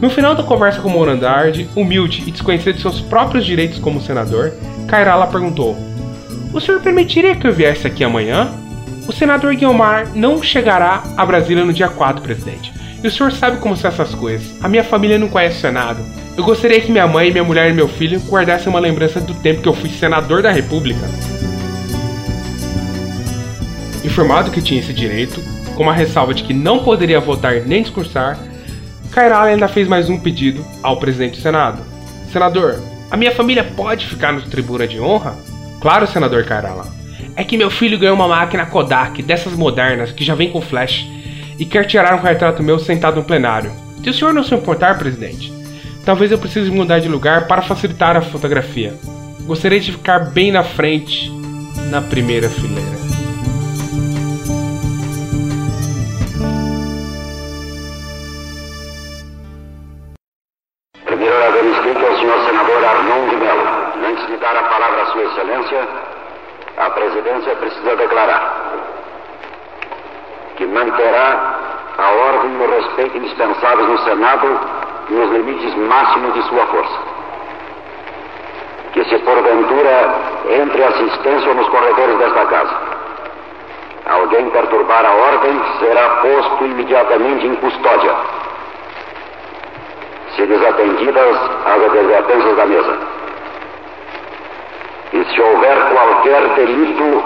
No 0.00 0.10
final 0.10 0.34
da 0.34 0.42
conversa 0.42 0.80
com 0.80 0.90
Morandard, 0.90 1.68
humilde 1.74 2.22
e 2.26 2.30
desconhecido 2.30 2.74
de 2.76 2.82
seus 2.82 3.00
próprios 3.00 3.46
direitos 3.46 3.78
como 3.78 4.00
senador, 4.00 4.52
Kairala 4.86 5.26
perguntou: 5.26 5.74
O 6.52 6.60
senhor 6.60 6.80
permitiria 6.80 7.34
que 7.34 7.46
eu 7.46 7.52
viesse 7.52 7.86
aqui 7.86 8.04
amanhã? 8.04 8.52
O 9.08 9.12
senador 9.12 9.54
Guilmar 9.54 10.10
não 10.14 10.42
chegará 10.42 11.02
a 11.16 11.24
Brasília 11.24 11.64
no 11.64 11.72
dia 11.72 11.88
4, 11.88 12.20
presidente. 12.20 12.72
E 13.02 13.06
o 13.06 13.10
senhor 13.10 13.30
sabe 13.30 13.58
como 13.58 13.76
são 13.76 13.90
essas 13.90 14.14
coisas. 14.14 14.62
A 14.62 14.68
minha 14.68 14.82
família 14.82 15.18
não 15.18 15.28
conhece 15.28 15.58
o 15.58 15.60
Senado. 15.60 16.00
Eu 16.36 16.44
gostaria 16.44 16.80
que 16.80 16.90
minha 16.90 17.06
mãe, 17.06 17.30
minha 17.30 17.44
mulher 17.44 17.70
e 17.70 17.72
meu 17.72 17.88
filho 17.88 18.20
guardassem 18.28 18.68
uma 18.68 18.80
lembrança 18.80 19.20
do 19.20 19.32
tempo 19.34 19.62
que 19.62 19.68
eu 19.68 19.72
fui 19.72 19.88
senador 19.88 20.42
da 20.42 20.50
República. 20.50 21.08
Informado 24.06 24.52
que 24.52 24.62
tinha 24.62 24.78
esse 24.78 24.92
direito, 24.92 25.42
com 25.74 25.90
a 25.90 25.92
ressalva 25.92 26.32
de 26.32 26.44
que 26.44 26.54
não 26.54 26.84
poderia 26.84 27.18
votar 27.18 27.60
nem 27.62 27.82
discursar, 27.82 28.38
Kairala 29.10 29.46
ainda 29.48 29.66
fez 29.66 29.88
mais 29.88 30.08
um 30.08 30.18
pedido 30.18 30.64
ao 30.80 30.96
presidente 30.96 31.36
do 31.36 31.42
Senado. 31.42 31.82
Senador, 32.32 32.80
a 33.10 33.16
minha 33.16 33.32
família 33.32 33.64
pode 33.64 34.06
ficar 34.06 34.32
no 34.32 34.42
tribuna 34.42 34.86
de 34.86 35.00
honra? 35.00 35.34
Claro, 35.80 36.06
senador 36.06 36.44
Kairala. 36.44 36.86
É 37.34 37.42
que 37.42 37.58
meu 37.58 37.68
filho 37.68 37.98
ganhou 37.98 38.14
uma 38.14 38.28
máquina 38.28 38.64
Kodak, 38.64 39.20
dessas 39.22 39.54
modernas, 39.54 40.12
que 40.12 40.24
já 40.24 40.34
vem 40.34 40.50
com 40.50 40.60
flash, 40.60 41.04
e 41.58 41.64
quer 41.64 41.84
tirar 41.84 42.14
um 42.14 42.22
retrato 42.22 42.62
meu 42.62 42.78
sentado 42.78 43.16
no 43.16 43.24
plenário. 43.24 43.72
Se 44.04 44.10
o 44.10 44.14
senhor 44.14 44.32
não 44.32 44.44
se 44.44 44.54
importar, 44.54 44.98
presidente, 44.98 45.52
talvez 46.04 46.30
eu 46.30 46.38
precise 46.38 46.70
mudar 46.70 47.00
de 47.00 47.08
lugar 47.08 47.48
para 47.48 47.60
facilitar 47.60 48.16
a 48.16 48.22
fotografia. 48.22 48.94
Gostaria 49.40 49.80
de 49.80 49.92
ficar 49.92 50.30
bem 50.30 50.52
na 50.52 50.62
frente, 50.62 51.30
na 51.90 52.00
primeira 52.00 52.48
fileira. 52.48 53.05
Excelência, 65.56 65.88
a 66.76 66.90
presidência 66.90 67.56
precisa 67.56 67.96
declarar 67.96 68.66
que 70.56 70.66
manterá 70.66 71.54
a 71.98 72.10
ordem 72.10 72.50
e 72.54 72.64
o 72.64 72.70
respeito 72.70 73.16
indispensáveis 73.16 73.88
no 73.88 73.98
Senado 73.98 74.60
nos 75.08 75.30
limites 75.30 75.74
máximos 75.76 76.34
de 76.34 76.42
sua 76.48 76.66
força. 76.66 76.98
Que 78.92 79.04
se 79.04 79.18
porventura 79.18 80.14
entre 80.48 80.82
assistência 80.82 81.54
nos 81.54 81.68
corredores 81.68 82.18
desta 82.18 82.46
casa, 82.46 82.76
alguém 84.06 84.48
perturbar 84.50 85.04
a 85.04 85.14
ordem, 85.14 85.60
será 85.78 86.08
posto 86.22 86.64
imediatamente 86.64 87.46
em 87.46 87.54
custódia, 87.56 88.14
se 90.34 90.46
desatendidas 90.46 91.36
as 91.66 91.82
advertências 91.84 92.56
da 92.56 92.66
mesa. 92.66 93.15
E 95.16 95.24
se 95.24 95.40
houver 95.40 95.78
qualquer 95.94 96.46
delito, 96.56 97.24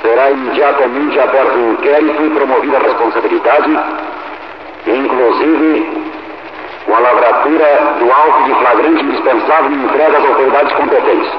será 0.00 0.30
imediatamente 0.30 1.18
aberto 1.18 1.58
um 1.58 1.72
inquérito 1.72 2.22
e 2.22 2.30
promovida 2.30 2.76
a 2.76 2.80
responsabilidade, 2.82 3.70
inclusive 4.86 6.06
com 6.84 6.94
a 6.94 7.00
lavratura 7.00 7.96
do 7.98 8.12
auto 8.12 8.44
de 8.44 8.54
flagrante 8.54 9.04
indispensável 9.06 9.72
e 9.72 9.74
entregue 9.74 10.16
às 10.16 10.24
autoridades 10.24 10.72
competentes. 10.74 11.32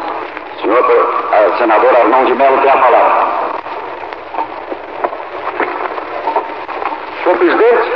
Senhor 0.62 0.80
uh, 0.82 1.58
senador 1.58 1.96
Arnão 1.96 2.26
de 2.26 2.36
Mello 2.36 2.58
tem 2.58 2.72
a 2.72 2.78
palavra. 2.78 3.28
Senhor 7.24 7.38
presidente, 7.38 7.92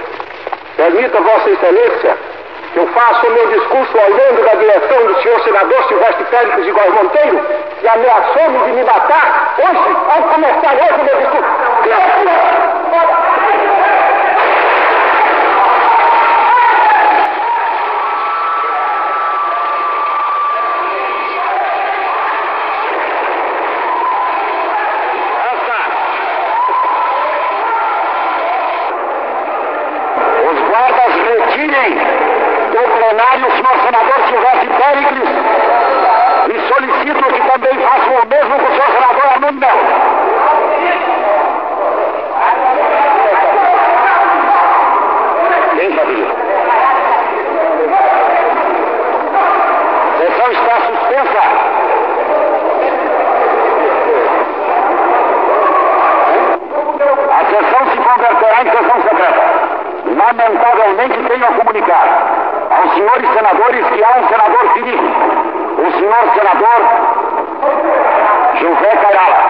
permita 0.77 1.19
Vossa 1.19 1.49
Excelência 1.49 2.30
eu 2.75 2.87
faça 2.87 3.27
o 3.27 3.31
meu 3.31 3.47
discurso 3.47 3.97
olhando 3.97 4.45
da 4.45 4.53
direção 4.55 5.05
do 5.05 5.21
senhor 5.21 5.39
senador 5.41 5.83
Silvestre 5.87 6.25
Félix 6.25 6.63
de 6.63 6.71
Góes 6.71 6.93
Monteiro, 6.93 7.45
que 7.79 7.87
ameaçou-me 7.87 8.59
de 8.59 8.71
me 8.71 8.83
matar 8.83 9.55
hoje, 9.57 9.97
ao 10.09 10.21
começar 10.29 10.73
hoje 10.73 11.01
o 11.01 11.03
meu 11.03 11.17
discurso. 11.17 11.61
Os 30.51 30.59
guardas 30.67 31.13
retirem 31.15 32.31
do 32.71 32.77
plenário 32.77 33.47
o 33.47 33.51
senhor 33.51 33.77
senador 33.85 34.19
Silvestre 34.27 34.69
Péricles 34.69 35.29
e 36.47 36.73
solicito 36.73 37.23
que 37.33 37.41
também 37.49 37.79
façam 37.79 38.13
o 38.13 38.27
mesmo 38.27 38.55
com 38.57 38.65
o 38.65 38.75
senhor 38.75 38.91
senador 38.91 39.25
Armando 39.33 39.59
Melo. 39.59 39.79
Quem 45.77 45.95
sabia? 45.95 46.27
A 50.07 50.17
sessão 50.17 50.51
está 50.51 50.75
suspensa. 50.87 51.41
A 57.31 57.45
sessão 57.45 57.81
se 57.91 57.97
converterá 57.97 58.61
em 58.61 58.71
sessão 58.71 59.01
secreta. 59.01 59.51
Tenho 61.41 61.53
a 61.53 61.57
comunicar 61.57 62.05
aos 62.69 62.93
senhores 62.93 63.33
senadores 63.33 63.87
que 63.87 64.03
há 64.03 64.19
um 64.19 64.27
senador 64.27 64.73
ferido. 64.73 65.03
O 65.73 65.91
senhor 65.91 66.23
senador 66.37 66.79
José 68.61 68.95
Cairala. 69.01 69.41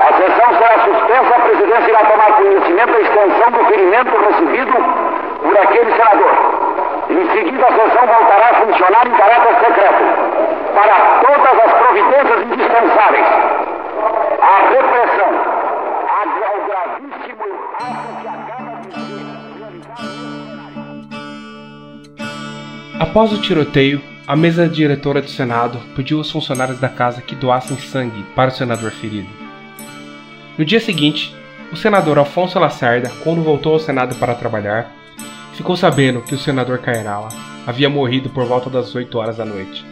A 0.00 0.12
sessão 0.14 0.48
será 0.56 0.78
suspensa, 0.82 1.36
a 1.36 1.40
presidência 1.40 1.90
irá 1.90 1.98
tomar 2.06 2.36
conhecimento 2.38 2.90
da 2.90 3.00
extensão 3.00 3.50
do 3.50 3.64
ferimento 3.66 4.16
recebido 4.16 4.72
por 5.42 5.58
aquele 5.58 5.92
senador. 5.92 6.32
Em 7.10 7.30
seguida, 7.30 7.66
a 7.66 7.72
sessão 7.72 8.06
voltará 8.06 8.46
a 8.46 8.54
funcionar 8.64 9.06
em 9.06 9.12
caráter 9.12 9.54
secreto 9.60 10.04
para 10.74 10.94
todas 11.20 11.64
as 11.66 11.72
providências 11.74 12.42
indispensáveis. 12.44 13.26
A 14.40 14.70
repressão 14.70 15.19
Após 23.10 23.32
o 23.32 23.40
tiroteio, 23.40 24.00
a 24.24 24.36
mesa 24.36 24.68
diretora 24.68 25.20
do 25.20 25.28
Senado 25.28 25.80
pediu 25.96 26.18
aos 26.18 26.30
funcionários 26.30 26.78
da 26.78 26.88
casa 26.88 27.20
que 27.20 27.34
doassem 27.34 27.76
sangue 27.76 28.22
para 28.36 28.50
o 28.50 28.54
senador 28.54 28.92
ferido. 28.92 29.28
No 30.56 30.64
dia 30.64 30.78
seguinte, 30.78 31.34
o 31.72 31.76
senador 31.76 32.18
Alfonso 32.18 32.56
Lacerda, 32.60 33.10
quando 33.24 33.42
voltou 33.42 33.72
ao 33.72 33.80
Senado 33.80 34.14
para 34.14 34.36
trabalhar, 34.36 34.92
ficou 35.54 35.76
sabendo 35.76 36.22
que 36.22 36.36
o 36.36 36.38
senador 36.38 36.78
Cairala 36.78 37.30
havia 37.66 37.90
morrido 37.90 38.30
por 38.30 38.44
volta 38.44 38.70
das 38.70 38.94
8 38.94 39.18
horas 39.18 39.38
da 39.38 39.44
noite. 39.44 39.84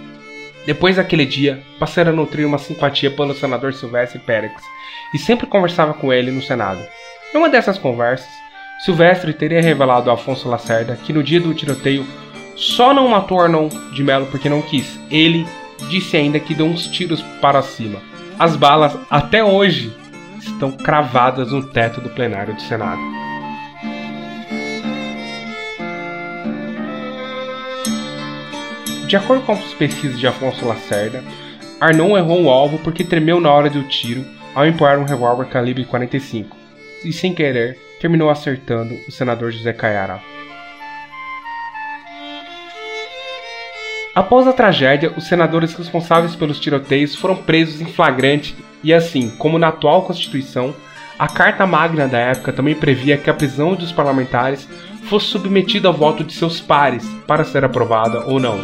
Depois 0.64 0.94
daquele 0.94 1.26
dia, 1.26 1.60
passaram 1.76 2.12
a 2.12 2.14
nutrir 2.14 2.46
uma 2.46 2.58
simpatia 2.58 3.10
pelo 3.10 3.34
senador 3.34 3.74
Silvestre 3.74 4.20
Pérez 4.20 4.52
e 5.12 5.18
sempre 5.18 5.48
conversava 5.48 5.92
com 5.92 6.12
ele 6.12 6.30
no 6.30 6.40
Senado. 6.40 6.86
Numa 7.34 7.48
dessas 7.48 7.78
conversas, 7.78 8.28
Silvestre 8.84 9.32
teria 9.32 9.60
revelado 9.60 10.08
a 10.08 10.14
Afonso 10.14 10.48
Lacerda 10.48 10.94
que 10.94 11.12
no 11.12 11.20
dia 11.20 11.40
do 11.40 11.52
tiroteio 11.52 12.06
só 12.58 12.92
não 12.92 13.06
matou 13.06 13.40
Arnon 13.40 13.68
de 13.92 14.02
Melo 14.02 14.26
porque 14.26 14.48
não 14.48 14.60
quis. 14.60 14.98
Ele 15.08 15.46
disse 15.88 16.16
ainda 16.16 16.40
que 16.40 16.54
deu 16.54 16.66
uns 16.66 16.88
tiros 16.88 17.22
para 17.40 17.62
cima. 17.62 18.00
As 18.36 18.56
balas, 18.56 18.98
até 19.08 19.44
hoje, 19.44 19.92
estão 20.40 20.72
cravadas 20.72 21.52
no 21.52 21.62
teto 21.62 22.00
do 22.00 22.10
plenário 22.10 22.54
do 22.54 22.60
Senado. 22.60 23.00
De 29.06 29.16
acordo 29.16 29.44
com 29.44 29.52
as 29.52 29.72
pesquisas 29.74 30.18
de 30.18 30.26
Afonso 30.26 30.66
Lacerda, 30.66 31.22
Arnon 31.80 32.18
errou 32.18 32.42
o 32.42 32.50
alvo 32.50 32.78
porque 32.78 33.04
tremeu 33.04 33.40
na 33.40 33.50
hora 33.50 33.70
do 33.70 33.84
tiro 33.84 34.24
ao 34.52 34.66
empunhar 34.66 34.98
um 34.98 35.04
revólver 35.04 35.46
calibre 35.46 35.84
45 35.84 36.56
e, 37.04 37.12
sem 37.12 37.32
querer, 37.32 37.78
terminou 38.00 38.28
acertando 38.28 38.98
o 39.06 39.12
senador 39.12 39.52
José 39.52 39.72
Caiara. 39.72 40.20
Após 44.18 44.48
a 44.48 44.52
tragédia, 44.52 45.12
os 45.16 45.28
senadores 45.28 45.74
responsáveis 45.76 46.34
pelos 46.34 46.58
tiroteios 46.58 47.14
foram 47.14 47.36
presos 47.36 47.80
em 47.80 47.84
flagrante 47.84 48.52
e 48.82 48.92
assim, 48.92 49.30
como 49.38 49.60
na 49.60 49.68
atual 49.68 50.02
Constituição, 50.02 50.74
a 51.16 51.28
Carta 51.28 51.64
Magna 51.64 52.08
da 52.08 52.18
época 52.18 52.52
também 52.52 52.74
previa 52.74 53.16
que 53.16 53.30
a 53.30 53.34
prisão 53.34 53.76
dos 53.76 53.92
parlamentares 53.92 54.68
fosse 55.04 55.26
submetida 55.26 55.86
ao 55.86 55.94
voto 55.94 56.24
de 56.24 56.32
seus 56.32 56.60
pares 56.60 57.08
para 57.28 57.44
ser 57.44 57.64
aprovada 57.64 58.26
ou 58.26 58.40
não. 58.40 58.58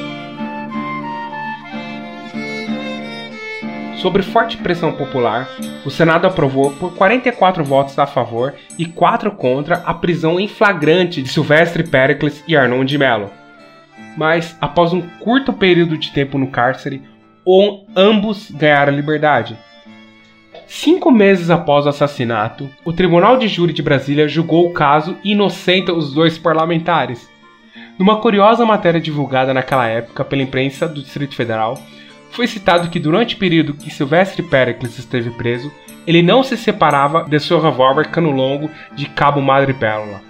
Sob 3.98 4.20
forte 4.22 4.56
pressão 4.56 4.90
popular, 4.90 5.48
o 5.86 5.90
Senado 5.90 6.26
aprovou 6.26 6.72
por 6.72 6.96
44 6.96 7.62
votos 7.62 7.96
a 7.96 8.08
favor 8.08 8.54
e 8.76 8.86
4 8.86 9.30
contra 9.30 9.76
a 9.86 9.94
prisão 9.94 10.40
em 10.40 10.48
flagrante 10.48 11.22
de 11.22 11.28
Silvestre 11.28 11.84
Pericles 11.84 12.42
e 12.48 12.56
Arnon 12.56 12.84
de 12.84 12.98
Mello. 12.98 13.43
Mas, 14.16 14.56
após 14.60 14.92
um 14.92 15.00
curto 15.20 15.52
período 15.52 15.98
de 15.98 16.12
tempo 16.12 16.38
no 16.38 16.48
cárcere, 16.48 17.02
ambos 17.96 18.50
ganharam 18.50 18.94
liberdade. 18.94 19.56
Cinco 20.66 21.10
meses 21.10 21.50
após 21.50 21.84
o 21.84 21.90
assassinato, 21.90 22.70
o 22.84 22.92
Tribunal 22.92 23.36
de 23.36 23.48
Júri 23.48 23.72
de 23.72 23.82
Brasília 23.82 24.26
julgou 24.26 24.66
o 24.66 24.72
caso 24.72 25.16
e 25.22 25.32
inocenta 25.32 25.92
os 25.92 26.14
dois 26.14 26.38
parlamentares. 26.38 27.28
Numa 27.98 28.20
curiosa 28.20 28.64
matéria 28.64 29.00
divulgada 29.00 29.52
naquela 29.52 29.86
época 29.86 30.24
pela 30.24 30.42
imprensa 30.42 30.88
do 30.88 31.02
Distrito 31.02 31.34
Federal, 31.34 31.78
foi 32.30 32.46
citado 32.46 32.88
que 32.88 32.98
durante 32.98 33.36
o 33.36 33.38
período 33.38 33.74
que 33.74 33.90
Silvestre 33.90 34.42
Pericles 34.42 34.98
esteve 34.98 35.30
preso, 35.30 35.72
ele 36.06 36.22
não 36.22 36.42
se 36.42 36.56
separava 36.56 37.24
de 37.24 37.38
seu 37.38 37.60
revólver 37.60 38.08
cano 38.08 38.30
longo 38.30 38.68
de 38.94 39.06
cabo 39.06 39.40
madrepérola, 39.40 40.20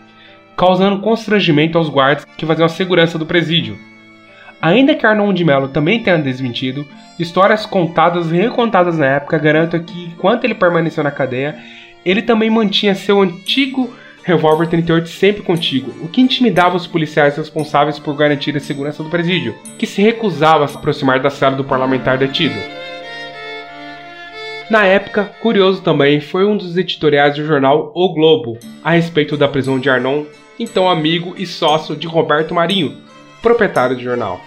causando 0.56 1.00
constrangimento 1.00 1.78
aos 1.78 1.88
guardas 1.88 2.26
que 2.36 2.46
faziam 2.46 2.66
a 2.66 2.68
segurança 2.68 3.18
do 3.18 3.26
presídio. 3.26 3.78
Ainda 4.60 4.94
que 4.94 5.06
Arnon 5.06 5.32
de 5.32 5.44
Mello 5.44 5.68
também 5.68 6.02
tenha 6.02 6.18
desmentido, 6.18 6.86
histórias 7.18 7.66
contadas 7.66 8.32
e 8.32 8.36
recontadas 8.36 8.98
na 8.98 9.06
época 9.06 9.38
garantam 9.38 9.82
que, 9.82 10.06
enquanto 10.06 10.44
ele 10.44 10.54
permaneceu 10.54 11.04
na 11.04 11.10
cadeia, 11.10 11.56
ele 12.04 12.22
também 12.22 12.48
mantinha 12.48 12.94
seu 12.94 13.20
antigo 13.20 13.92
revólver 14.24 14.66
38 14.66 15.08
sempre 15.08 15.42
contigo, 15.42 15.92
o 16.02 16.08
que 16.08 16.20
intimidava 16.20 16.76
os 16.76 16.86
policiais 16.86 17.36
responsáveis 17.36 17.98
por 17.98 18.16
garantir 18.16 18.56
a 18.56 18.60
segurança 18.60 19.02
do 19.02 19.10
presídio, 19.10 19.54
que 19.78 19.86
se 19.86 20.00
recusava 20.00 20.64
a 20.64 20.68
se 20.68 20.76
aproximar 20.76 21.20
da 21.20 21.28
cela 21.28 21.54
do 21.54 21.62
parlamentar 21.62 22.16
detido. 22.16 22.54
Na 24.70 24.86
época, 24.86 25.24
curioso 25.42 25.82
também 25.82 26.20
foi 26.20 26.46
um 26.46 26.56
dos 26.56 26.74
editoriais 26.78 27.36
do 27.36 27.44
jornal 27.44 27.92
O 27.94 28.14
Globo 28.14 28.58
a 28.82 28.92
respeito 28.92 29.36
da 29.36 29.46
prisão 29.46 29.78
de 29.78 29.90
Arnon, 29.90 30.24
então 30.58 30.88
amigo 30.88 31.34
e 31.36 31.46
sócio 31.46 31.96
de 31.96 32.06
Roberto 32.06 32.54
Marinho, 32.54 32.98
proprietário 33.42 33.96
do 33.96 34.02
jornal. 34.02 34.40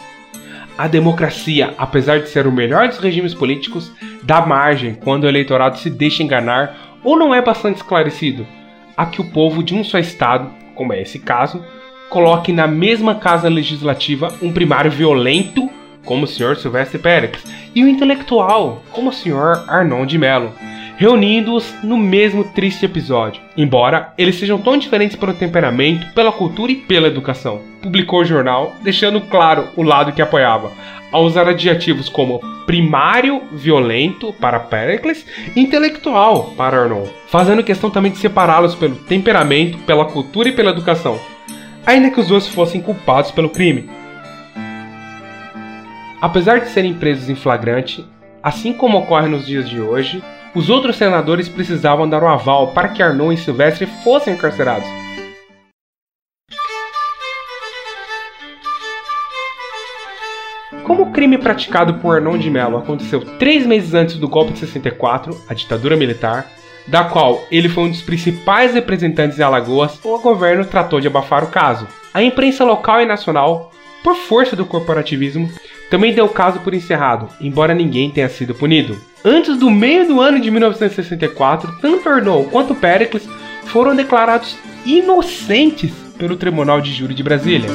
A 0.78 0.88
democracia, 0.88 1.74
apesar 1.78 2.20
de 2.20 2.30
ser 2.30 2.46
o 2.46 2.52
melhor 2.52 2.88
dos 2.88 3.00
regimes 3.00 3.34
políticos, 3.34 3.92
dá 4.24 4.46
margem 4.46 4.94
quando 4.94 5.24
o 5.24 5.28
eleitorado 5.28 5.78
se 5.80 5.90
deixa 5.90 6.22
enganar 6.22 7.00
ou 7.04 7.18
não 7.18 7.34
é 7.34 7.42
bastante 7.42 7.78
esclarecido, 7.78 8.46
a 8.96 9.06
que 9.06 9.22
o 9.22 9.32
povo 9.32 9.64
de 9.64 9.74
um 9.74 9.84
só 9.84 9.98
estado, 9.98 10.52
como 10.76 10.94
é 10.94 11.02
esse 11.02 11.20
caso, 11.20 11.64
coloque 12.10 12.54
na 12.54 12.68
mesma 12.68 13.16
casa 13.16 13.50
legislativa 13.50 14.34
um 14.42 14.52
primário 14.52 14.92
violento, 14.92 15.70
como 16.06 16.24
o 16.24 16.28
senhor 16.28 16.56
Silvestre 16.58 17.00
Pérez, 17.00 17.44
e 17.76 17.84
um 17.84 17.88
intelectual, 17.88 18.84
como 18.92 19.10
o 19.10 19.14
senhor 19.14 19.66
Arnon 19.68 20.06
de 20.06 20.18
Mello, 20.18 20.54
reunindo-os 20.98 21.76
no 21.84 21.96
mesmo 21.96 22.44
triste 22.44 22.86
episódio, 22.86 23.42
embora 23.56 24.14
eles 24.18 24.36
sejam 24.36 24.58
tão 24.58 24.78
diferentes 24.78 25.16
pelo 25.16 25.34
temperamento, 25.34 26.12
pela 26.14 26.32
cultura 26.32 26.72
e 26.72 26.76
pela 26.76 27.08
educação. 27.08 27.62
Publicou 27.82 28.22
o 28.22 28.26
jornal, 28.26 28.74
deixando 28.82 29.22
claro 29.22 29.68
o 29.76 29.84
lado 29.84 30.12
que 30.12 30.24
apoiava, 30.24 30.72
a 31.12 31.20
usar 31.20 31.48
adjetivos 31.48 32.10
como 32.10 32.42
primário 32.66 33.44
violento 33.52 34.34
para 34.42 34.60
Pericles 34.60 35.26
intelectual 35.56 36.56
para 36.58 36.82
Arnon, 36.82 37.06
fazendo 37.28 37.64
questão 37.64 37.90
também 37.90 38.12
de 38.12 38.18
separá-los 38.18 38.74
pelo 38.74 38.96
temperamento, 38.96 39.78
pela 39.80 40.04
cultura 40.04 40.50
e 40.50 40.52
pela 40.52 40.72
educação, 40.72 41.20
ainda 41.86 42.10
que 42.10 42.20
os 42.20 42.28
dois 42.28 42.48
fossem 42.48 42.82
culpados 42.82 43.30
pelo 43.30 43.50
crime. 43.50 43.88
Apesar 46.20 46.60
de 46.60 46.70
serem 46.70 46.96
presos 46.96 47.30
em 47.30 47.36
flagrante, 47.36 48.04
assim 48.42 48.74
como 48.74 48.98
ocorre 48.98 49.30
nos 49.30 49.46
dias 49.46 49.70
de 49.70 49.80
hoje, 49.80 50.22
os 50.56 50.70
outros 50.70 50.96
senadores 50.96 51.50
precisavam 51.50 52.08
dar 52.08 52.24
o 52.24 52.26
um 52.26 52.30
aval 52.30 52.68
para 52.68 52.90
que 52.90 53.04
Arnon 53.04 53.32
e 53.32 53.38
Silvestre 53.38 53.86
fossem 54.04 54.34
encarcerados. 54.34 54.88
Como 60.84 61.04
o 61.04 61.12
crime 61.12 61.38
praticado 61.38 61.96
por 61.96 62.16
Arnon 62.16 62.38
de 62.38 62.50
Mello 62.50 62.78
aconteceu 62.78 63.20
três 63.38 63.66
meses 63.66 63.94
antes 63.94 64.16
do 64.16 64.28
golpe 64.28 64.54
de 64.54 64.60
64, 64.60 65.38
a 65.50 65.54
ditadura 65.54 65.98
militar, 65.98 66.48
da 66.88 67.04
qual 67.04 67.44
ele 67.52 67.68
foi 67.68 67.84
um 67.84 67.90
dos 67.90 68.02
principais 68.02 68.74
representantes 68.74 69.38
em 69.38 69.44
Alagoas, 69.44 70.00
o 70.04 70.18
governo 70.20 70.64
tratou 70.64 71.02
de 71.02 71.08
abafar 71.08 71.44
o 71.44 71.48
caso. 71.48 71.88
A 72.14 72.24
imprensa 72.24 72.64
local 72.64 73.02
e 73.02 73.06
nacional, 73.06 73.72
por 74.02 74.16
força 74.16 74.56
do 74.56 74.66
corporativismo, 74.66 75.52
também 75.90 76.14
deu 76.14 76.26
o 76.26 76.30
caso 76.30 76.60
por 76.60 76.74
encerrado, 76.74 77.30
embora 77.40 77.74
ninguém 77.74 78.10
tenha 78.10 78.30
sido 78.30 78.54
punido. 78.54 78.98
Antes 79.24 79.58
do 79.58 79.70
meio 79.72 80.08
do 80.08 80.22
ano 80.22 80.40
de 80.40 80.52
1964, 80.52 81.80
tanto 81.82 82.10
Arnon 82.10 82.44
quanto 82.46 82.76
Pericles 82.76 83.28
foram 83.66 83.96
declarados 83.96 84.58
inocentes 84.86 85.92
pelo 86.18 86.36
Tribunal 86.36 86.82
de 86.82 86.94
Júri 86.94 87.14
de 87.14 87.24
Brasília. 87.24 87.70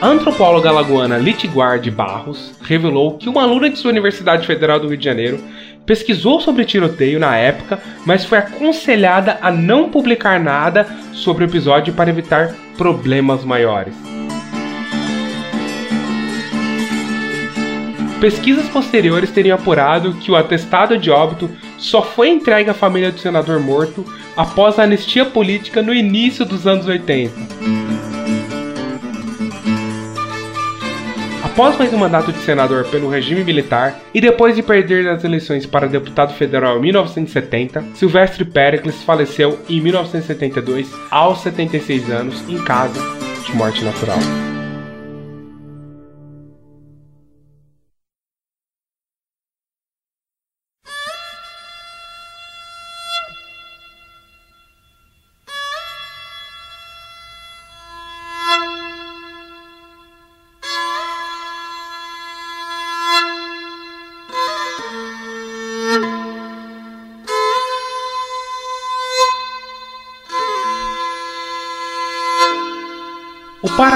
A 0.00 0.08
antropóloga 0.08 0.70
lagoana 0.70 1.16
Litiguar 1.16 1.80
Barros 1.90 2.52
revelou 2.62 3.16
que 3.16 3.28
uma 3.28 3.42
aluna 3.42 3.70
de 3.70 3.78
sua 3.78 3.90
Universidade 3.90 4.46
Federal 4.46 4.78
do 4.78 4.88
Rio 4.88 4.98
de 4.98 5.04
Janeiro 5.04 5.42
pesquisou 5.86 6.40
sobre 6.40 6.64
tiroteio 6.64 7.18
na 7.18 7.36
época, 7.36 7.80
mas 8.04 8.24
foi 8.24 8.38
aconselhada 8.38 9.38
a 9.40 9.50
não 9.50 9.88
publicar 9.88 10.38
nada 10.38 10.86
sobre 11.12 11.44
o 11.44 11.48
episódio 11.48 11.94
para 11.94 12.10
evitar 12.10 12.54
problemas 12.76 13.44
maiores. 13.44 13.94
Pesquisas 18.20 18.66
posteriores 18.68 19.30
teriam 19.30 19.56
apurado 19.56 20.14
que 20.14 20.30
o 20.30 20.36
atestado 20.36 20.96
de 20.96 21.10
óbito 21.10 21.50
só 21.76 22.02
foi 22.02 22.30
entregue 22.30 22.70
à 22.70 22.74
família 22.74 23.12
do 23.12 23.20
senador 23.20 23.60
morto 23.60 24.04
após 24.36 24.78
a 24.78 24.84
anistia 24.84 25.24
política 25.26 25.82
no 25.82 25.92
início 25.92 26.44
dos 26.44 26.66
anos 26.66 26.86
80. 26.86 28.15
Após 31.56 31.78
mais 31.78 31.90
um 31.90 31.96
mandato 31.96 32.30
de 32.30 32.38
senador 32.40 32.84
pelo 32.90 33.08
regime 33.08 33.42
militar 33.42 33.98
e 34.12 34.20
depois 34.20 34.54
de 34.54 34.62
perder 34.62 35.08
as 35.08 35.24
eleições 35.24 35.64
para 35.64 35.88
deputado 35.88 36.34
federal 36.34 36.76
em 36.76 36.82
1970, 36.82 37.82
Silvestre 37.94 38.44
Pericles 38.44 39.02
faleceu 39.02 39.58
em 39.66 39.80
1972 39.80 40.92
aos 41.10 41.40
76 41.40 42.10
anos 42.10 42.46
em 42.46 42.62
casa 42.62 43.00
de 43.46 43.56
morte 43.56 43.82
natural. 43.82 44.18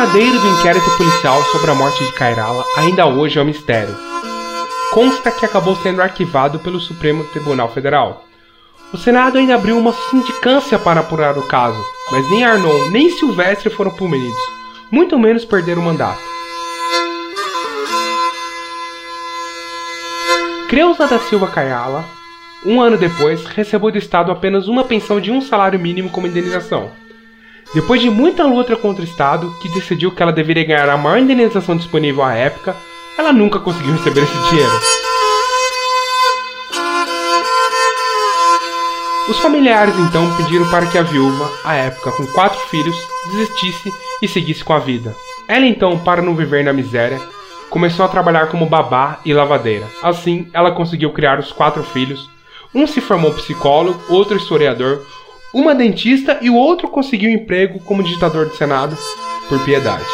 Paradeiro 0.00 0.38
do 0.38 0.48
inquérito 0.48 0.96
policial 0.96 1.42
sobre 1.52 1.70
a 1.70 1.74
morte 1.74 2.02
de 2.02 2.12
Kairala 2.12 2.64
ainda 2.78 3.04
hoje 3.06 3.38
é 3.38 3.42
um 3.42 3.44
mistério. 3.44 3.94
Consta 4.94 5.30
que 5.30 5.44
acabou 5.44 5.76
sendo 5.76 6.00
arquivado 6.00 6.58
pelo 6.58 6.80
Supremo 6.80 7.22
Tribunal 7.24 7.70
Federal. 7.70 8.24
O 8.94 8.96
Senado 8.96 9.36
ainda 9.36 9.56
abriu 9.56 9.76
uma 9.76 9.92
sindicância 9.92 10.78
para 10.78 11.00
apurar 11.00 11.36
o 11.36 11.46
caso, 11.46 11.78
mas 12.10 12.30
nem 12.30 12.42
Arnon 12.42 12.88
nem 12.88 13.10
Silvestre 13.10 13.68
foram 13.68 13.90
punidos, 13.90 14.40
muito 14.90 15.18
menos 15.18 15.44
perderam 15.44 15.82
o 15.82 15.84
mandato. 15.84 16.22
Creuza 20.66 21.06
da 21.06 21.18
Silva 21.18 21.48
Caiala, 21.48 22.06
um 22.64 22.80
ano 22.80 22.96
depois, 22.96 23.44
recebeu 23.44 23.90
do 23.90 23.98
Estado 23.98 24.32
apenas 24.32 24.66
uma 24.66 24.84
pensão 24.84 25.20
de 25.20 25.30
um 25.30 25.42
salário 25.42 25.78
mínimo 25.78 26.08
como 26.08 26.26
indenização. 26.26 26.90
Depois 27.72 28.00
de 28.00 28.10
muita 28.10 28.44
luta 28.44 28.74
contra 28.74 29.02
o 29.02 29.06
Estado, 29.06 29.54
que 29.60 29.68
decidiu 29.68 30.10
que 30.10 30.20
ela 30.20 30.32
deveria 30.32 30.64
ganhar 30.64 30.88
a 30.88 30.96
maior 30.96 31.18
indenização 31.18 31.76
disponível 31.76 32.24
à 32.24 32.34
época, 32.34 32.76
ela 33.16 33.32
nunca 33.32 33.60
conseguiu 33.60 33.92
receber 33.92 34.22
esse 34.24 34.48
dinheiro. 34.48 34.80
Os 39.28 39.38
familiares 39.38 39.94
então 40.00 40.36
pediram 40.36 40.68
para 40.68 40.86
que 40.86 40.98
a 40.98 41.02
viúva, 41.02 41.48
à 41.64 41.76
época 41.76 42.10
com 42.10 42.26
quatro 42.26 42.58
filhos, 42.68 42.96
desistisse 43.30 43.88
e 44.20 44.26
seguisse 44.26 44.64
com 44.64 44.72
a 44.72 44.80
vida. 44.80 45.14
Ela 45.46 45.66
então, 45.66 45.96
para 45.96 46.20
não 46.20 46.34
viver 46.34 46.64
na 46.64 46.72
miséria, 46.72 47.20
começou 47.68 48.04
a 48.04 48.08
trabalhar 48.08 48.48
como 48.48 48.66
babá 48.66 49.20
e 49.24 49.32
lavadeira. 49.32 49.86
Assim, 50.02 50.48
ela 50.52 50.72
conseguiu 50.72 51.12
criar 51.12 51.38
os 51.38 51.52
quatro 51.52 51.84
filhos. 51.84 52.28
Um 52.74 52.84
se 52.88 53.00
formou 53.00 53.32
psicólogo, 53.34 54.00
outro 54.08 54.36
historiador, 54.36 55.06
uma 55.52 55.74
dentista 55.74 56.38
e 56.40 56.48
o 56.48 56.54
outro 56.54 56.88
conseguiu 56.88 57.30
emprego 57.30 57.80
como 57.80 58.02
digitador 58.02 58.46
do 58.46 58.56
Senado 58.56 58.96
por 59.48 59.62
piedade. 59.64 60.04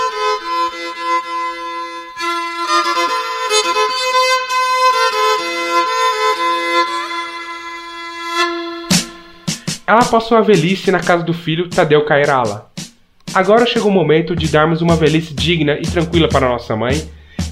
Ela 9.86 10.04
passou 10.04 10.36
a 10.36 10.40
velhice 10.40 10.90
na 10.90 10.98
casa 10.98 11.22
do 11.22 11.32
filho 11.32 11.68
Tadeu 11.68 12.04
Cairala. 12.04 12.72
Agora 13.32 13.66
chegou 13.66 13.90
o 13.90 13.94
momento 13.94 14.34
de 14.34 14.48
darmos 14.48 14.80
uma 14.80 14.96
velhice 14.96 15.32
digna 15.32 15.78
e 15.78 15.82
tranquila 15.82 16.28
para 16.28 16.48
nossa 16.48 16.74
mãe 16.74 17.08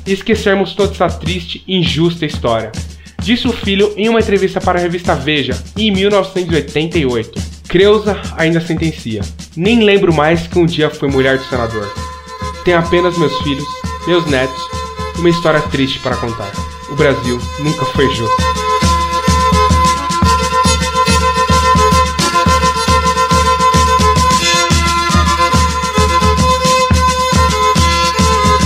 e 0.07 0.12
esquecermos 0.12 0.75
toda 0.75 0.92
essa 0.92 1.09
triste 1.09 1.62
e 1.68 1.77
injusta 1.77 2.27
história. 2.27 2.73
Disse 3.20 3.47
o 3.47 3.53
filho 3.53 3.92
em 3.97 4.09
uma 4.09 4.18
entrevista 4.18 4.61
para 4.61 4.79
a 4.79 4.83
revista 4.83 5.14
Veja, 5.14 5.57
em 5.77 5.92
1988. 5.92 7.53
Creuza 7.74 8.16
ainda 8.37 8.60
sentencia. 8.60 9.20
Nem 9.56 9.82
lembro 9.82 10.14
mais 10.14 10.46
que 10.46 10.56
um 10.56 10.64
dia 10.64 10.88
fui 10.88 11.10
mulher 11.10 11.38
do 11.38 11.44
senador. 11.46 11.92
Tenho 12.64 12.78
apenas 12.78 13.18
meus 13.18 13.37
filhos, 13.42 13.66
meus 14.06 14.24
netos, 14.26 14.62
uma 15.18 15.28
história 15.28 15.60
triste 15.60 15.98
para 15.98 16.14
contar. 16.14 16.52
O 16.92 16.94
Brasil 16.94 17.37
nunca 17.58 17.84
foi 17.87 18.08
justo. 18.14 18.37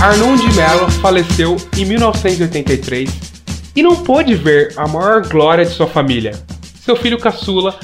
Arnon 0.03 0.35
de 0.35 0.53
Mello 0.53 0.91
faleceu 1.01 1.57
em 1.75 1.85
1983 1.85 3.09
e 3.75 3.81
não 3.81 3.95
pôde 4.03 4.35
ver 4.35 4.71
a 4.77 4.87
maior 4.87 5.27
glória 5.27 5.65
de 5.65 5.71
sua 5.71 5.87
família. 5.87 6.39
Seu 6.85 6.95
filho 6.95 7.17
caçula 7.17 7.75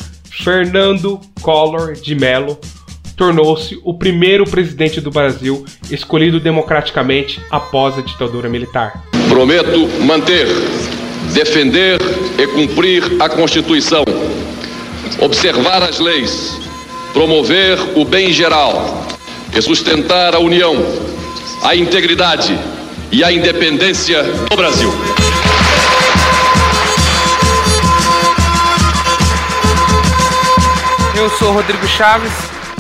Fernando 0.44 1.20
Collor 1.42 1.94
de 1.94 2.14
Mello 2.14 2.60
tornou-se 3.16 3.80
o 3.84 3.94
primeiro 3.94 4.44
presidente 4.44 5.00
do 5.00 5.10
Brasil 5.10 5.66
escolhido 5.90 6.40
democraticamente 6.40 7.42
após 7.50 7.98
a 7.98 8.02
ditadura 8.02 8.50
militar. 8.50 9.04
Prometo 9.30 9.88
manter, 10.04 10.48
defender 11.34 12.00
e 12.38 12.48
cumprir 12.48 13.04
a 13.22 13.30
Constituição, 13.30 14.04
observar 15.22 15.82
as 15.82 16.00
leis, 16.00 16.60
promover 17.14 17.78
o 17.98 18.04
bem 18.04 18.34
geral 18.34 19.06
e 19.56 19.62
sustentar 19.62 20.36
a 20.36 20.40
união, 20.40 20.76
a 21.64 21.76
integridade 21.76 22.58
e 23.12 23.24
a 23.24 23.32
independência 23.32 24.22
do 24.24 24.56
Brasil. 24.56 24.92
Eu 31.18 31.30
sou 31.30 31.54
Rodrigo 31.54 31.88
Chaves 31.88 32.32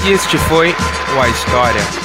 e 0.06 0.12
este 0.12 0.38
foi 0.38 0.76
o 1.16 1.22
A 1.22 1.30
História. 1.30 2.05